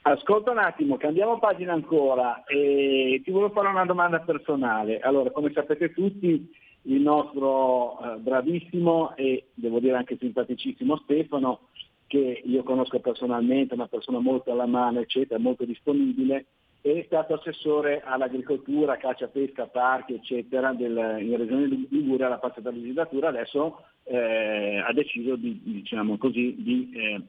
[0.09, 4.99] Ascolta un attimo, cambiamo pagina ancora e ti volevo fare una domanda personale.
[4.99, 6.49] Allora, come sapete tutti,
[6.83, 11.67] il nostro eh, bravissimo e devo dire anche simpaticissimo Stefano,
[12.07, 16.45] che io conosco personalmente, una persona molto alla mano, eccetera, molto disponibile,
[16.79, 23.27] è stato assessore all'agricoltura, caccia, pesca, parchi, eccetera, del, in Regione Liguria la passata legislatura,
[23.27, 27.21] adesso eh, ha deciso di, diciamo così, di eh,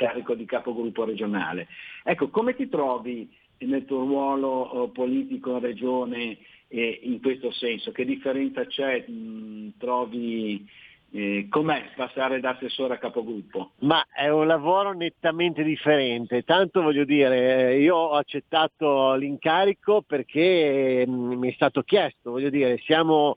[0.00, 1.68] carico di capogruppo regionale.
[2.02, 3.28] Ecco, come ti trovi
[3.58, 6.38] nel tuo ruolo eh, politico in regione
[6.68, 7.92] eh, in questo senso?
[7.92, 9.04] Che differenza c'è?
[9.06, 10.66] Mh, trovi
[11.12, 13.72] eh, com'è passare da assessore a capogruppo?
[13.80, 21.50] Ma è un lavoro nettamente differente, tanto voglio dire, io ho accettato l'incarico perché mi
[21.50, 23.36] è stato chiesto, voglio dire, siamo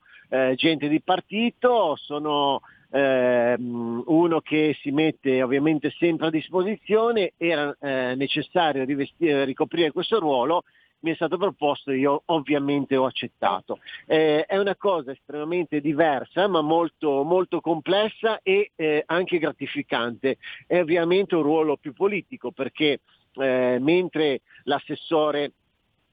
[0.55, 2.61] gente di partito, sono
[2.93, 10.63] eh, uno che si mette ovviamente sempre a disposizione, era eh, necessario ricoprire questo ruolo,
[10.99, 13.79] mi è stato proposto e io ovviamente ho accettato.
[14.05, 20.37] Eh, è una cosa estremamente diversa ma molto, molto complessa e eh, anche gratificante.
[20.67, 22.99] È ovviamente un ruolo più politico perché
[23.33, 25.51] eh, mentre l'assessore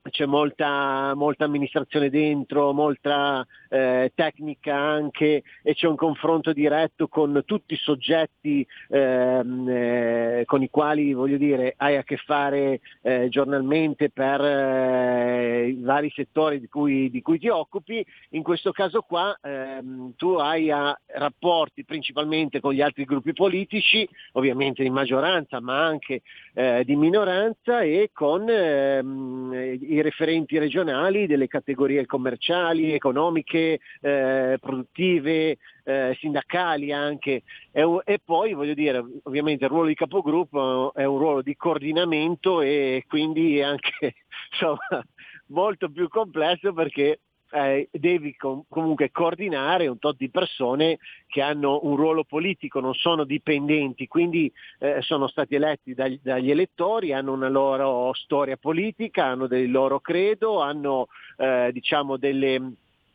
[0.09, 7.43] c'è molta, molta, amministrazione dentro, molta eh, tecnica anche e c'è un confronto diretto con
[7.45, 13.29] tutti i soggetti ehm, eh, con i quali voglio dire, hai a che fare eh,
[13.29, 18.05] giornalmente per eh, i vari settori di cui, di cui, ti occupi.
[18.31, 20.71] In questo caso qua ehm, tu hai
[21.07, 26.23] rapporti principalmente con gli altri gruppi politici, ovviamente di maggioranza ma anche
[26.55, 35.59] eh, di minoranza e con ehm, i referenti regionali delle categorie commerciali, economiche, eh, produttive,
[35.85, 37.43] eh, sindacali anche.
[37.73, 42.61] E, e, poi voglio dire ovviamente il ruolo di capogruppo è un ruolo di coordinamento
[42.61, 44.15] e quindi è anche
[44.53, 45.05] insomma,
[45.47, 47.21] molto più complesso perché
[47.53, 52.95] eh, devi com- comunque coordinare un tot di persone che hanno un ruolo politico, non
[52.95, 59.27] sono dipendenti, quindi eh, sono stati eletti dagli, dagli, elettori, hanno una loro storia politica,
[59.27, 62.73] hanno del loro credo, hanno eh, diciamo delle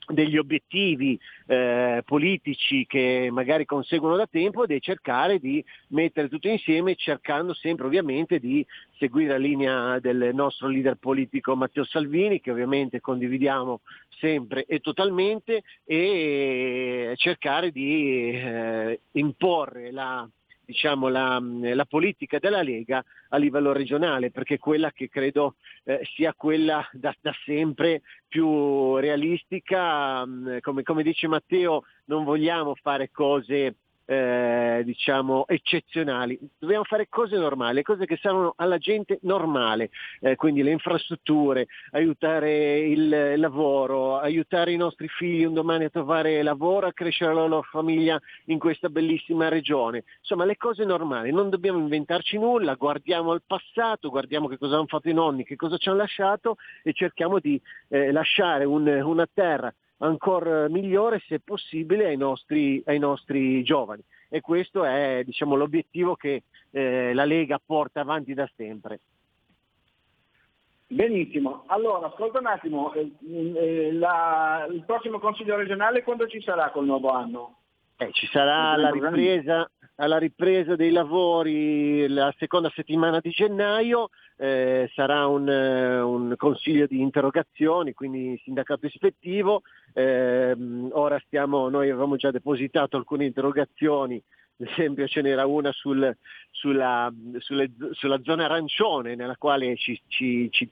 [0.07, 6.47] degli obiettivi eh, politici che magari conseguono da tempo ed è cercare di mettere tutto
[6.47, 8.65] insieme cercando sempre ovviamente di
[8.97, 13.81] seguire la linea del nostro leader politico Matteo Salvini che ovviamente condividiamo
[14.19, 20.27] sempre e totalmente e cercare di eh, imporre la
[20.65, 26.01] diciamo, la, la, politica della Lega a livello regionale, perché è quella che credo eh,
[26.15, 30.23] sia quella da, da, sempre più realistica.
[30.61, 33.75] Come, come dice Matteo, non vogliamo fare cose
[34.05, 39.89] eh, diciamo eccezionali, dobbiamo fare cose normali, cose che servono alla gente normale,
[40.21, 46.43] eh, quindi le infrastrutture, aiutare il lavoro, aiutare i nostri figli un domani a trovare
[46.43, 50.03] lavoro, a crescere la loro famiglia in questa bellissima regione.
[50.19, 54.87] Insomma, le cose normali, non dobbiamo inventarci nulla, guardiamo al passato, guardiamo che cosa hanno
[54.87, 57.59] fatto i nonni, che cosa ci hanno lasciato e cerchiamo di
[57.89, 64.41] eh, lasciare un, una terra ancora migliore se possibile ai nostri, ai nostri giovani e
[64.41, 68.99] questo è diciamo, l'obiettivo che eh, la Lega porta avanti da sempre.
[70.87, 76.69] Benissimo, allora ascolta un attimo, eh, eh, la- il prossimo Consiglio regionale quando ci sarà
[76.69, 77.57] col nuovo anno?
[77.97, 84.89] Eh, ci sarà alla ripresa, alla ripresa dei lavori la seconda settimana di gennaio, eh,
[84.93, 89.61] sarà un, eh, un consiglio di interrogazioni, quindi sindacato ispettivo.
[89.93, 94.21] Ehm, ora stiamo, noi avevamo già depositato alcune interrogazioni,
[94.57, 96.15] ad esempio ce n'era una sul-
[96.49, 100.69] sulla, sulle- sulla zona arancione nella quale ci, ci- ci,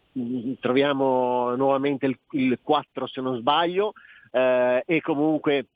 [0.59, 3.93] troviamo nuovamente il, il 4 se non sbaglio
[4.31, 5.67] eh, e comunque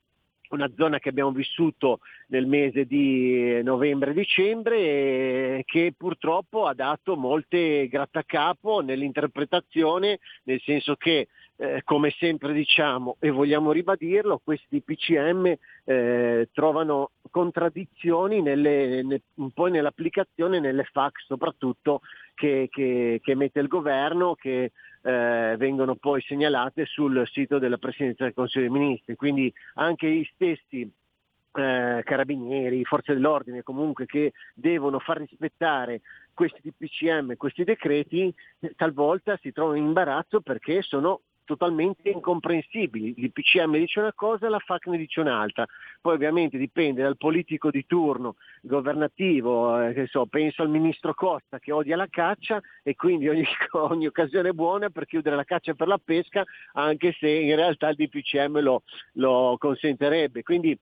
[0.50, 8.80] una zona che abbiamo vissuto nel mese di novembre-dicembre che purtroppo ha dato molte grattacapo
[8.80, 11.28] nell'interpretazione, nel senso che
[11.60, 15.52] eh, come sempre diciamo e vogliamo ribadirlo, questi PCM
[15.84, 19.20] eh, trovano contraddizioni nelle- ne-
[19.52, 22.00] po' nell'applicazione, nelle fax soprattutto
[22.34, 24.70] che, che- che emette il governo, che
[25.02, 29.16] eh, vengono poi segnalate sul sito della Presidenza del Consiglio dei Ministri.
[29.16, 36.02] Quindi anche gli stessi eh, carabinieri, forze dell'ordine comunque che devono far rispettare
[36.34, 38.32] questi PCM, questi decreti,
[38.76, 43.14] talvolta si trovano in imbarazzo perché sono totalmente incomprensibili.
[43.16, 45.66] Il PCM dice una cosa, la FAC ne dice un'altra.
[45.98, 51.72] Poi ovviamente dipende dal politico di turno governativo, eh, so, penso al ministro Costa che
[51.72, 55.88] odia la caccia e quindi ogni, ogni occasione è buona per chiudere la caccia per
[55.88, 56.44] la pesca,
[56.74, 58.82] anche se in realtà il DPCM lo,
[59.14, 60.42] lo consentirebbe.
[60.42, 60.78] Quindi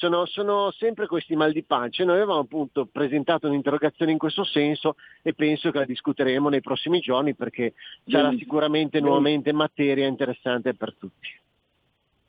[0.00, 2.04] sono, sono sempre questi mal di pancia.
[2.04, 7.00] Noi avevamo appunto presentato un'interrogazione in questo senso e penso che la discuteremo nei prossimi
[7.00, 7.74] giorni perché
[8.06, 11.28] sarà sicuramente nuovamente materia interessante per tutti.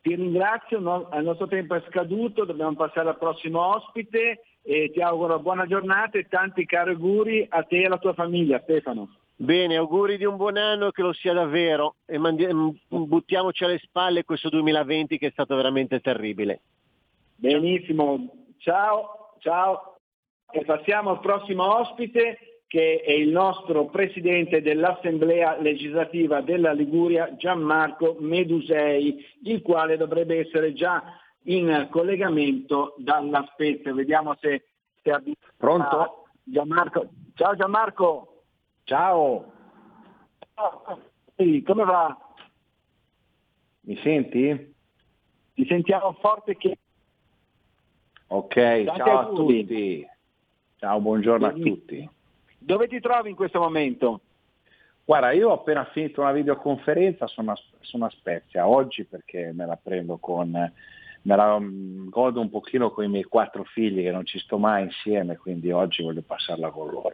[0.01, 4.99] Ti ringrazio, no- il nostro tempo è scaduto, dobbiamo passare al prossimo ospite e ti
[4.99, 9.15] auguro buona giornata e tanti cari auguri a te e alla tua famiglia, Stefano.
[9.35, 12.47] Bene, auguri di un buon anno che lo sia davvero e mandi-
[12.87, 16.59] buttiamoci alle spalle questo 2020 che è stato veramente terribile.
[17.41, 19.95] Benissimo, ciao, ciao.
[20.51, 22.37] E passiamo al prossimo ospite
[22.67, 30.73] che è il nostro presidente dell'Assemblea legislativa della Liguria, Gianmarco Medusei, il quale dovrebbe essere
[30.73, 31.01] già
[31.45, 33.91] in collegamento dalla Spezia.
[33.91, 34.65] Vediamo se,
[35.01, 35.19] se ha
[35.57, 36.27] Pronto?
[36.43, 37.09] Gianmarco.
[37.33, 38.43] Ciao Gianmarco.
[38.83, 39.51] Ciao,
[41.65, 42.15] come va?
[43.79, 44.75] mi senti?
[45.55, 46.77] Ti sentiamo forte che
[48.33, 49.61] Ok, Tanti ciao a auguri.
[49.61, 50.07] tutti.
[50.77, 51.75] Ciao, buongiorno a Benissimo.
[51.75, 52.09] tutti.
[52.59, 54.21] dove ti trovi in questo momento?
[55.03, 59.65] Guarda, io ho appena finito una videoconferenza, sono a, sono a Spezia oggi perché me
[59.65, 64.11] la prendo con, me la mm, godo un pochino con i miei quattro figli che
[64.11, 67.13] non ci sto mai insieme, quindi oggi voglio passarla con loro.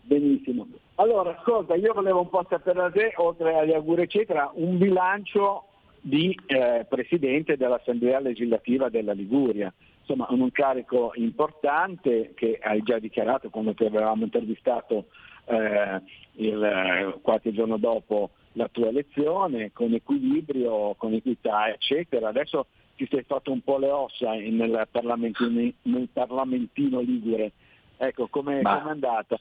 [0.00, 0.66] Benissimo.
[0.96, 5.67] Allora, ascolta, io volevo un po' sapere da te, oltre agli auguri eccetera, un bilancio
[6.00, 9.72] di eh, Presidente dell'Assemblea legislativa della Liguria.
[10.00, 15.06] Insomma, un incarico importante che hai già dichiarato quando ti avevamo intervistato
[15.44, 16.00] eh,
[16.36, 22.28] il, eh, qualche giorno dopo la tua elezione, con equilibrio, con equità, eccetera.
[22.28, 22.66] Adesso
[22.96, 27.52] ti sei fatto un po' le ossa nel parlamentino, nel parlamentino ligure.
[27.96, 29.38] Ecco, come è andata?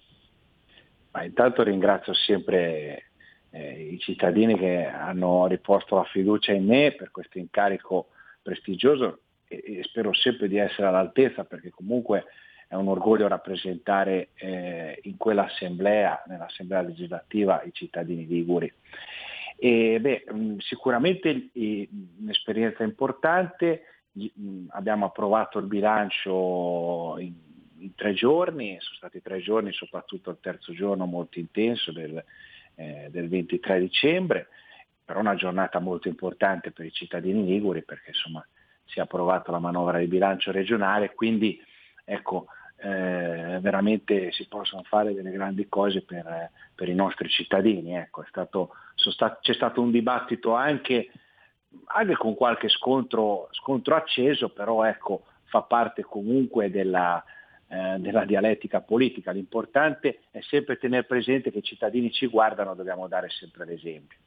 [1.12, 3.06] Ma intanto ringrazio sempre
[3.52, 8.10] eh, i cittadini che hanno riposto la fiducia in me per questo incarico
[8.42, 12.26] prestigioso e, e spero sempre di essere all'altezza perché comunque
[12.68, 18.72] è un orgoglio rappresentare eh, in quell'assemblea, nell'assemblea legislativa, i cittadini liguri.
[19.56, 20.26] E, beh,
[20.60, 23.84] sicuramente eh, un'esperienza importante,
[24.70, 27.34] abbiamo approvato il bilancio in,
[27.80, 32.22] in tre giorni, sono stati tre giorni, soprattutto il terzo giorno molto intenso del,
[32.78, 34.48] eh, del 23 dicembre,
[35.04, 38.46] però una giornata molto importante per i cittadini liguri perché insomma
[38.86, 41.62] si è approvata la manovra di bilancio regionale, quindi
[42.06, 42.48] ecco,
[42.78, 47.96] eh, veramente si possono fare delle grandi cose per, per i nostri cittadini.
[47.96, 51.10] Ecco, stato, stat- c'è stato un dibattito anche,
[51.86, 57.24] anche con qualche scontro, scontro acceso, però ecco, fa parte comunque della,
[57.68, 59.32] eh, della dialettica politica.
[59.32, 64.18] L'importante è sempre tenere presente che i cittadini ci guardano, dobbiamo dare sempre l'esempio.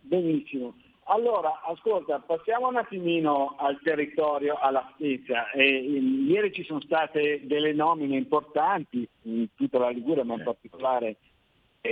[0.00, 0.74] Benissimo.
[1.04, 5.50] Allora, ascolta, passiamo un attimino al territorio, alla Spezia.
[5.50, 10.44] E, ehm, ieri ci sono state delle nomine importanti in tutta la Liguria, ma in
[10.44, 11.16] particolare eh,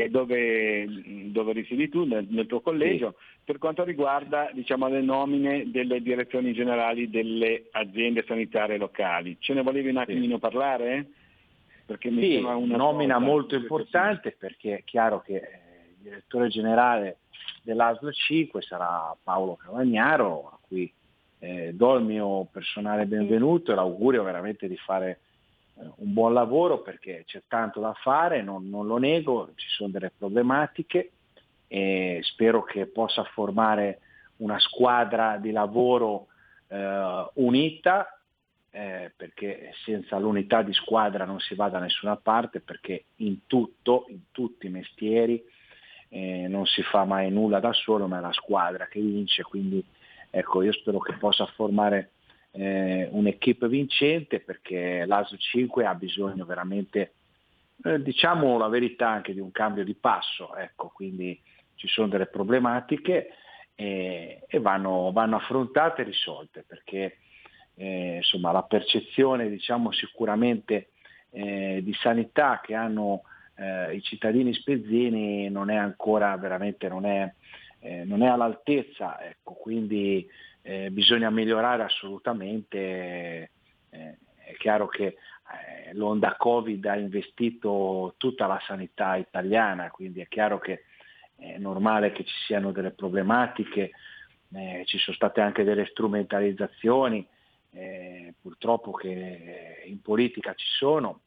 [0.09, 0.87] dove,
[1.33, 6.53] dove risiedi tu, nel, nel tuo collegio, per quanto riguarda diciamo, le nomine delle direzioni
[6.53, 9.37] generali delle aziende sanitarie locali.
[9.41, 11.07] Ce ne volevi un attimino parlare?
[11.85, 15.41] Perché mi Sì, sembra una nomina cosa- molto importante perché è chiaro che eh,
[15.89, 17.17] il direttore generale
[17.63, 20.91] dell'ASL 5 sarà Paolo Cavagnaro, a cui
[21.41, 25.19] eh, do il mio personale benvenuto e l'augurio veramente di fare
[25.97, 30.13] un buon lavoro perché c'è tanto da fare, non, non lo nego, ci sono delle
[30.17, 31.13] problematiche
[31.69, 34.01] e spero che possa formare
[34.39, 36.27] una squadra di lavoro
[36.69, 38.19] eh, unita
[38.71, 44.07] eh, perché senza l'unità di squadra non si va da nessuna parte perché in tutto,
[44.09, 45.43] in tutti i mestieri
[46.09, 49.85] eh, non si fa mai nulla da solo ma è la squadra che vince quindi
[50.31, 52.11] ecco io spero che possa formare
[52.53, 57.15] eh, un'equipe vincente perché l'ASO 5 ha bisogno veramente
[57.85, 61.41] eh, diciamo la verità anche di un cambio di passo ecco quindi
[61.77, 63.31] ci sono delle problematiche
[63.75, 67.19] e, e vanno, vanno affrontate e risolte perché
[67.77, 70.91] eh, insomma, la percezione diciamo, sicuramente
[71.31, 73.23] eh, di sanità che hanno
[73.57, 77.33] eh, i cittadini spezzini non è ancora veramente non è,
[77.79, 80.29] eh, non è all'altezza, ecco, quindi
[80.63, 83.51] eh, bisogna migliorare assolutamente.
[83.91, 84.19] eh,
[84.51, 90.59] è chiaro che eh, l'onda Covid ha investito tutta la sanità italiana, quindi è chiaro
[90.59, 90.85] che
[91.37, 93.93] è normale che ci siano delle problematiche,
[94.53, 97.27] eh, ci sono state anche delle strumentalizzazioni,
[97.73, 101.21] eh, purtroppo che in politica ci sono,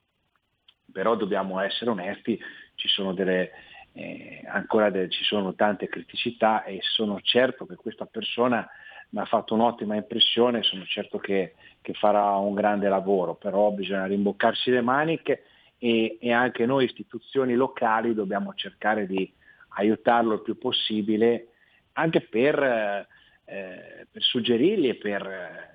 [0.91, 2.39] però dobbiamo essere onesti,
[2.75, 3.51] ci sono delle,
[3.93, 8.67] eh, ancora de- ci sono tante criticità e sono certo che questa persona
[9.13, 14.05] mi ha fatto un'ottima impressione, sono certo che, che farà un grande lavoro, però bisogna
[14.05, 15.43] rimboccarsi le maniche
[15.77, 19.31] e, e anche noi istituzioni locali dobbiamo cercare di
[19.75, 21.49] aiutarlo il più possibile
[21.93, 23.07] anche per, eh,
[23.45, 25.69] eh, per suggerirgli e per eh,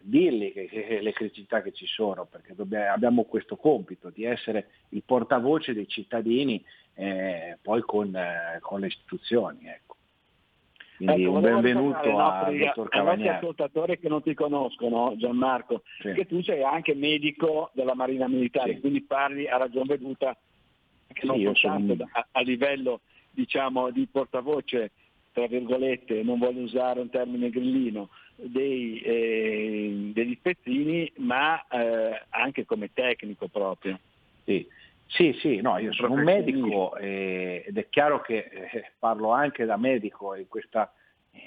[0.00, 4.68] dirgli che, che le criticità che ci sono, perché dobbiamo- abbiamo questo compito di essere
[4.90, 6.64] il portavoce dei cittadini
[6.94, 9.66] eh, poi con, eh, con le istituzioni.
[9.66, 9.96] Ecco.
[11.00, 13.36] Quindi Ecco, un benvenuto al dottor ai Cavagnari.
[13.38, 16.12] ascoltatori che non ti conoscono, Gianmarco, Sì.
[16.12, 18.80] che tu sei anche medico della Marina Militare, Sì.
[18.80, 20.36] quindi parli a ragion veduta
[21.10, 23.00] che non Sì, soltanto sono- a, a livello
[23.30, 24.90] diciamo, di portavoce,
[25.32, 32.66] tra virgolette, non voglio usare un termine grillino, dei, eh, degli spezzini, ma eh, anche
[32.66, 33.98] come tecnico proprio.
[34.44, 34.66] Sì,
[35.12, 39.64] sì, sì, no, io sono un medico eh, ed è chiaro che eh, parlo anche
[39.64, 40.92] da medico in questa,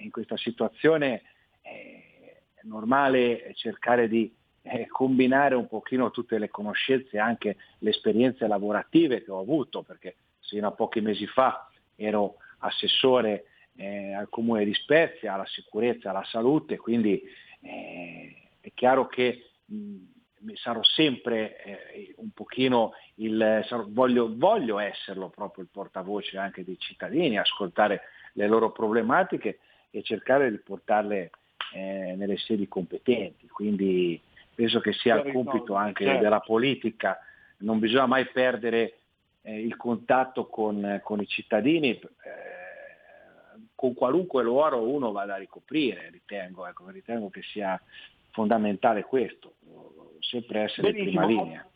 [0.02, 1.22] in questa situazione
[1.62, 4.34] eh, è normale cercare di
[4.64, 9.82] eh, combinare un pochino tutte le conoscenze e anche le esperienze lavorative che ho avuto,
[9.82, 13.46] perché fino a pochi mesi fa ero assessore
[13.78, 17.22] eh, al comune di Spezia, alla sicurezza, alla salute, quindi
[17.62, 19.96] eh, è chiaro che mh,
[20.54, 26.78] sarò sempre eh, un pochino il sarò- voglio, voglio esserlo proprio il portavoce anche dei
[26.78, 28.02] cittadini, ascoltare
[28.34, 29.60] le loro problematiche
[29.90, 31.30] e cercare di portarle
[31.74, 33.48] eh, nelle sedi competenti.
[33.48, 34.20] Quindi
[34.54, 36.22] penso che sia il Per compito anche certo.
[36.22, 37.20] della politica,
[37.60, 38.98] non bisogna mai perdere
[39.44, 41.90] eh, il contatto con, con i cittadini.
[41.92, 42.62] eh,
[43.84, 47.78] con qualunque ruolo uno vada a ricoprire, ritengo, ecco, ritengo che sia
[48.32, 49.56] fondamentale questo,
[50.40, 51.44] sempre essere in prima Benissimo.
[51.46, 51.68] linea.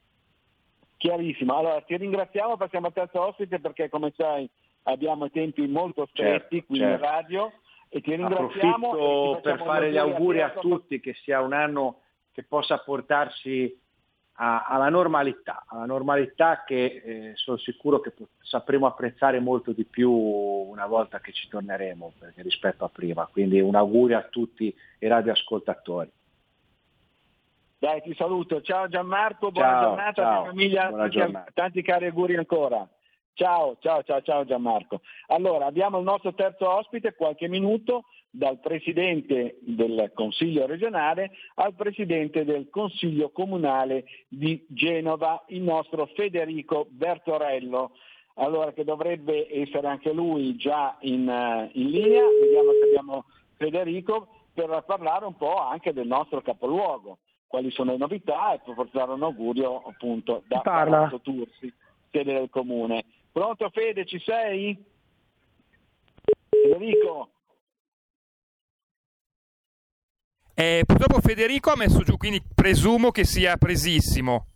[0.98, 4.50] Chiarissimo, allora ti ringraziamo, passiamo al terzo ospite perché come sai
[4.84, 6.94] abbiamo i tempi molto stretti Certo, qui certo.
[7.06, 7.52] in radio
[7.90, 8.90] e ti ringraziamo.
[8.90, 12.02] Approfitto e per fare gli auguri a tutti che sia un anno
[12.32, 13.80] che possa portarci
[14.40, 20.12] a- alla normalità, alla normalità che eh, sono sicuro che sapremo apprezzare molto di più
[20.12, 23.28] una volta che ci torneremo rispetto a prima.
[23.32, 24.66] Quindi un augurio a tutti
[25.00, 26.12] i radioascoltatori.
[27.80, 28.62] Dai, ti saluto.
[28.62, 31.52] Ciao Gianmarco, buona Ciao, giornata ciao, famiglia, buona tanti, giornata.
[31.54, 32.90] tanti cari auguri ancora.
[33.34, 35.02] Ciao, ciao, ciao, ciao Gianmarco.
[35.28, 42.44] Allora, abbiamo il nostro terzo ospite, qualche minuto, dal Presidente del Consiglio regionale al Presidente
[42.46, 47.92] del Consiglio comunale di Genova, il nostro Federico Bertorello.
[48.40, 53.26] Allora, che dovrebbe essere anche lui già in, eh, in linea, vediamo se abbiamo
[53.56, 58.76] Federico, per parlare un po' anche del nostro capoluogo quali sono le novità e per
[58.76, 60.98] portare un augurio appunto da Parla.
[60.98, 61.74] Palazzo Tursi,
[62.12, 63.06] sede del comune.
[63.32, 64.78] Pronto Fede, ci sei?
[66.50, 67.30] Federico?
[70.54, 74.48] Eh, purtroppo Federico ha messo giù, quindi presumo che sia presissimo.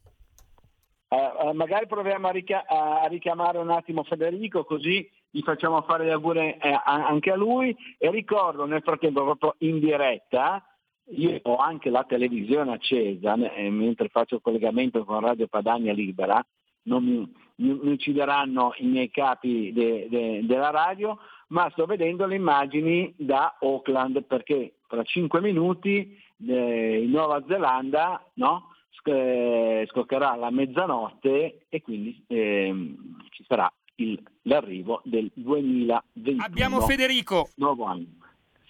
[1.08, 6.06] Eh, eh, magari proviamo a, rica- a richiamare un attimo Federico così gli facciamo fare
[6.06, 10.64] gli auguri eh, anche a lui e ricordo nel frattempo proprio in diretta
[11.12, 16.44] io ho anche la televisione accesa eh, mentre faccio il collegamento con Radio Padania Libera,
[16.84, 17.18] non mi,
[17.56, 21.18] mi- mi uccideranno i miei capi de- de- della radio,
[21.50, 26.18] ma sto vedendo le immagini da Auckland perché tra cinque minuti
[26.48, 33.72] eh, in Nuova Zelanda no, sc- eh, scoccherà la mezzanotte e quindi ehm, ci sarà
[33.96, 36.44] il- l'arrivo del 2021.
[36.44, 37.50] Abbiamo Federico.
[37.58, 38.06] Nuovo anno.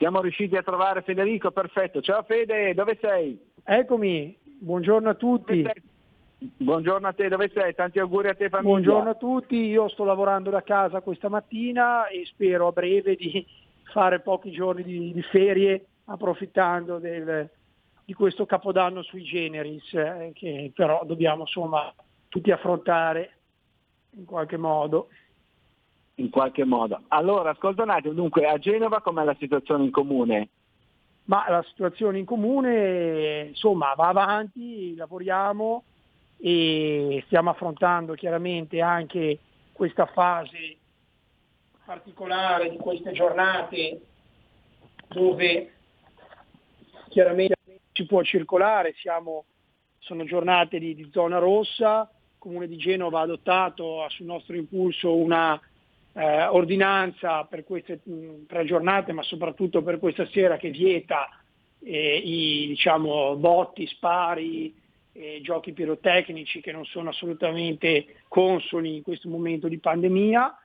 [0.01, 2.01] Siamo riusciti a trovare Federico, perfetto.
[2.01, 3.39] Ciao Fede, dove sei?
[3.63, 5.63] Eccomi, buongiorno a tutti.
[6.57, 7.75] Buongiorno a te, dove sei?
[7.75, 8.71] Tanti auguri a te famiglia.
[8.71, 13.45] Buongiorno a tutti, io sto lavorando da casa questa mattina e spero a breve di
[13.93, 17.47] fare pochi giorni di, di ferie approfittando del-
[18.03, 21.93] di questo capodanno sui generis eh, che però dobbiamo insomma
[22.27, 23.37] tutti affrontare
[24.15, 25.09] in qualche modo.
[26.21, 27.01] In qualche modo.
[27.07, 30.49] Allora, ascolta un attimo, dunque a Genova com'è la situazione in comune?
[31.23, 35.83] Ma la situazione in comune insomma va avanti, lavoriamo
[36.37, 39.39] e stiamo affrontando chiaramente anche
[39.71, 40.77] questa fase
[41.83, 44.01] particolare di queste giornate
[45.07, 45.73] dove
[47.09, 47.55] chiaramente
[47.93, 49.45] si può circolare, siamo,
[49.97, 55.15] sono giornate di, di zona rossa, il Comune di Genova ha adottato sul nostro impulso
[55.15, 55.59] una
[56.13, 61.29] eh, ordinanza per queste mh, tre giornate, ma soprattutto per questa sera che vieta
[61.79, 64.73] eh, i diciamo, botti, spari,
[65.13, 70.55] eh, giochi pirotecnici che non sono assolutamente consoni in questo momento di pandemia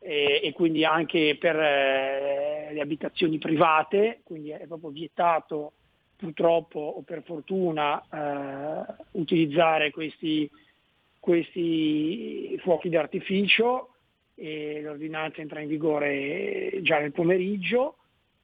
[0.00, 5.72] e quindi anche per eh, le abitazioni private, quindi è proprio vietato
[6.16, 10.48] purtroppo o per fortuna eh, utilizzare questi,
[11.18, 13.94] questi fuochi d'artificio
[14.40, 17.96] e l'ordinanza entra in vigore già nel pomeriggio,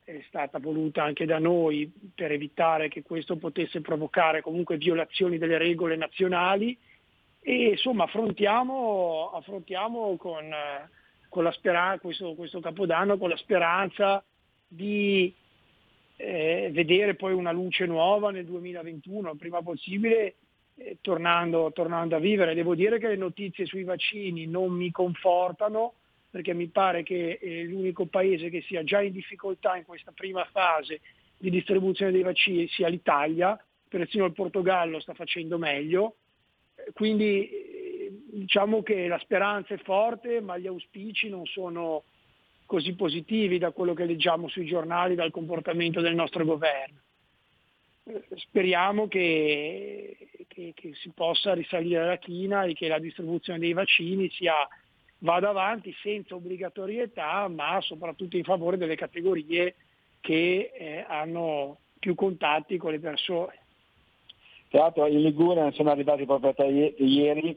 [0.03, 5.57] è stata voluta anche da noi per evitare che questo potesse provocare comunque violazioni delle
[5.57, 6.77] regole nazionali.
[7.41, 10.53] E insomma affrontiamo, affrontiamo con,
[11.29, 14.23] con speranza, questo, questo capodanno con la speranza
[14.67, 15.33] di
[16.17, 20.35] eh, vedere poi una luce nuova nel 2021, il prima possibile,
[20.77, 22.55] eh, tornando, tornando a vivere.
[22.55, 25.95] Devo dire che le notizie sui vaccini non mi confortano
[26.31, 30.45] perché mi pare che eh, l'unico paese che sia già in difficoltà in questa prima
[30.51, 31.01] fase
[31.37, 33.57] di distribuzione dei vaccini sia l'Italia,
[33.89, 36.17] persino il Portogallo sta facendo meglio,
[36.77, 37.49] Eh, quindi
[38.33, 42.03] diciamo che la speranza è forte ma gli auspici non sono
[42.67, 46.99] così positivi da quello che leggiamo sui giornali, dal comportamento del nostro governo.
[48.37, 50.17] Speriamo che,
[50.49, 54.55] che- che si possa risalire la china e che la distribuzione dei vaccini sia,
[55.19, 59.75] vada avanti senza obbligatorietà, ma soprattutto in favore delle categorie
[60.21, 63.59] che eh, hanno più contatti con le persone.
[64.69, 67.57] Tra l'altro in Liguria sono arrivati proprio ie- ieri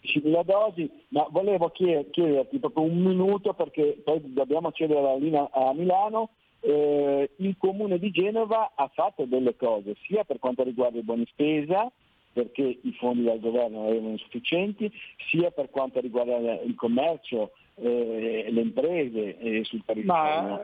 [0.00, 5.50] 10.000 dosi, ma volevo chied- chiederti proprio un minuto perché poi dobbiamo cedere la linea
[5.52, 6.30] a Milano.
[6.60, 11.24] Eh, il comune di Genova ha fatto delle cose sia per quanto riguarda i buoni
[11.26, 11.90] spesa
[12.32, 14.90] perché i fondi del governo erano insufficienti,
[15.28, 20.12] sia per quanto riguarda il commercio, eh, le imprese eh, sul territorio.
[20.14, 20.60] Ma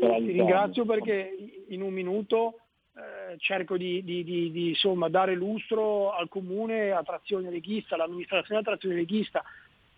[0.00, 1.36] eh, ti ringrazio perché
[1.68, 2.60] in un minuto
[2.94, 8.60] eh, cerco di, di- di- di, insomma, dare lustro al comune a trazione leghista, all'amministrazione
[8.60, 9.42] a trazione leghista.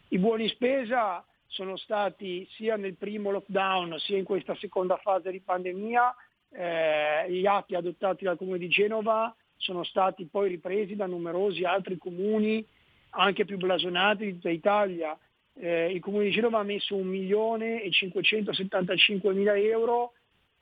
[0.09, 5.41] I buoni spesa sono stati sia nel primo lockdown sia in questa seconda fase di
[5.41, 6.15] pandemia,
[6.51, 11.97] eh, gli atti adottati dal comune di Genova sono stati poi ripresi da numerosi altri
[11.97, 12.65] comuni
[13.11, 15.17] anche più blasonati di tutta Italia.
[15.57, 20.13] Eh, il comune di Genova ha messo 1 milione e 575 mila euro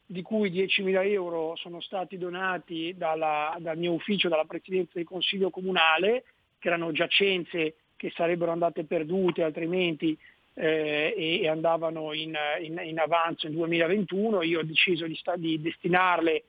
[0.04, 5.48] di cui 10.000 euro sono stati donati dalla- dal mio ufficio, dalla Presidenza del Consiglio
[5.48, 6.24] Comunale,
[6.58, 10.16] che erano giacenze che sarebbero andate perdute altrimenti
[10.54, 14.42] eh, e, andavano in, in- in avanzo nel 2021.
[14.42, 16.44] Io ho deciso di, sta- di destinarle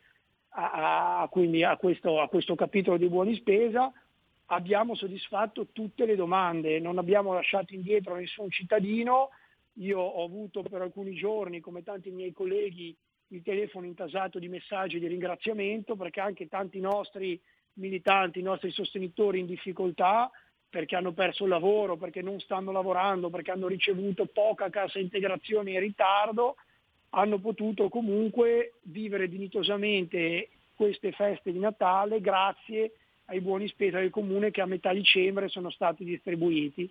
[0.49, 3.91] a, a- quindi a questo, a questo capitolo di buoni spesa.
[4.47, 9.29] Abbiamo soddisfatto tutte le domande, non abbiamo lasciato indietro nessun cittadino.
[9.77, 12.95] Io ho avuto per alcuni giorni, come tanti miei colleghi,
[13.29, 17.39] il telefono intasato di messaggi di ringraziamento perché anche tanti nostri
[17.75, 20.29] militanti, i nostri sostenitori in difficoltà,
[20.73, 25.69] perché hanno perso il lavoro, perché non stanno lavorando, perché hanno ricevuto poca cassa integrazione
[25.69, 26.55] in ritardo,
[27.11, 32.93] hanno potuto comunque vivere dignitosamente queste feste di Natale grazie
[33.25, 36.89] ai buoni spesa del comune che a metà dicembre sono stati distribuiti.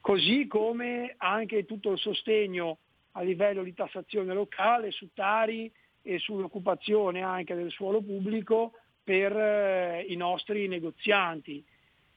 [0.00, 2.78] Così come anche tutto il sostegno
[3.12, 5.70] a livello di tassazione locale su Tari
[6.02, 8.72] e sull'occupazione anche del suolo pubblico
[9.04, 11.64] per eh, i nostri negozianti,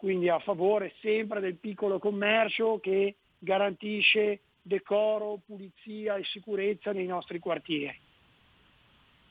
[0.04, 7.40] quindi a favore sempre del piccolo commercio che garantisce decoro, pulizia e sicurezza nei nostri
[7.40, 7.98] quartieri.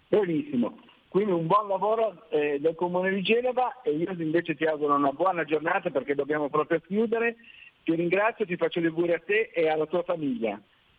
[0.09, 4.94] Benissimo, quindi un buon lavoro eh, del Comune di Genova e io invece ti auguro
[4.94, 7.36] una buona giornata perché dobbiamo proprio chiudere.
[7.82, 10.59] Ti ringrazio, ti faccio gli auguri a te e alla tua famiglia.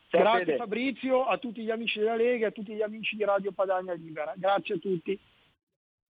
[0.09, 0.57] Ciao, Grazie Fede.
[0.57, 3.93] Fabrizio, a tutti gli amici della Lega e a tutti gli amici di Radio Padania
[3.93, 4.35] Libera.
[4.37, 5.19] Grazie a tutti.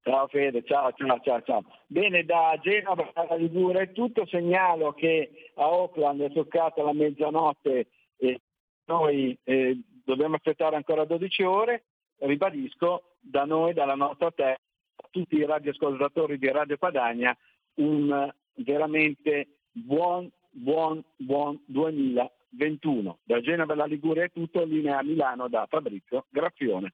[0.03, 1.63] Ciao Fede, ciao, ciao, ciao, ciao.
[1.88, 7.88] Bene, da Genova alla Ligure è tutto, segnalo che a Auckland è toccata la mezzanotte
[8.17, 8.41] e
[8.85, 11.84] noi eh, dobbiamo aspettare ancora 12 ore.
[12.17, 14.59] Ribadisco, da noi, dalla nostra terra,
[14.95, 17.35] a tutti i radioascoltatori di Radio Padania,
[17.75, 23.19] un veramente buon, buon, buon 2021.
[23.23, 26.93] Da Genova alla Liguria è tutto, linea a Milano da Fabrizio Graffione.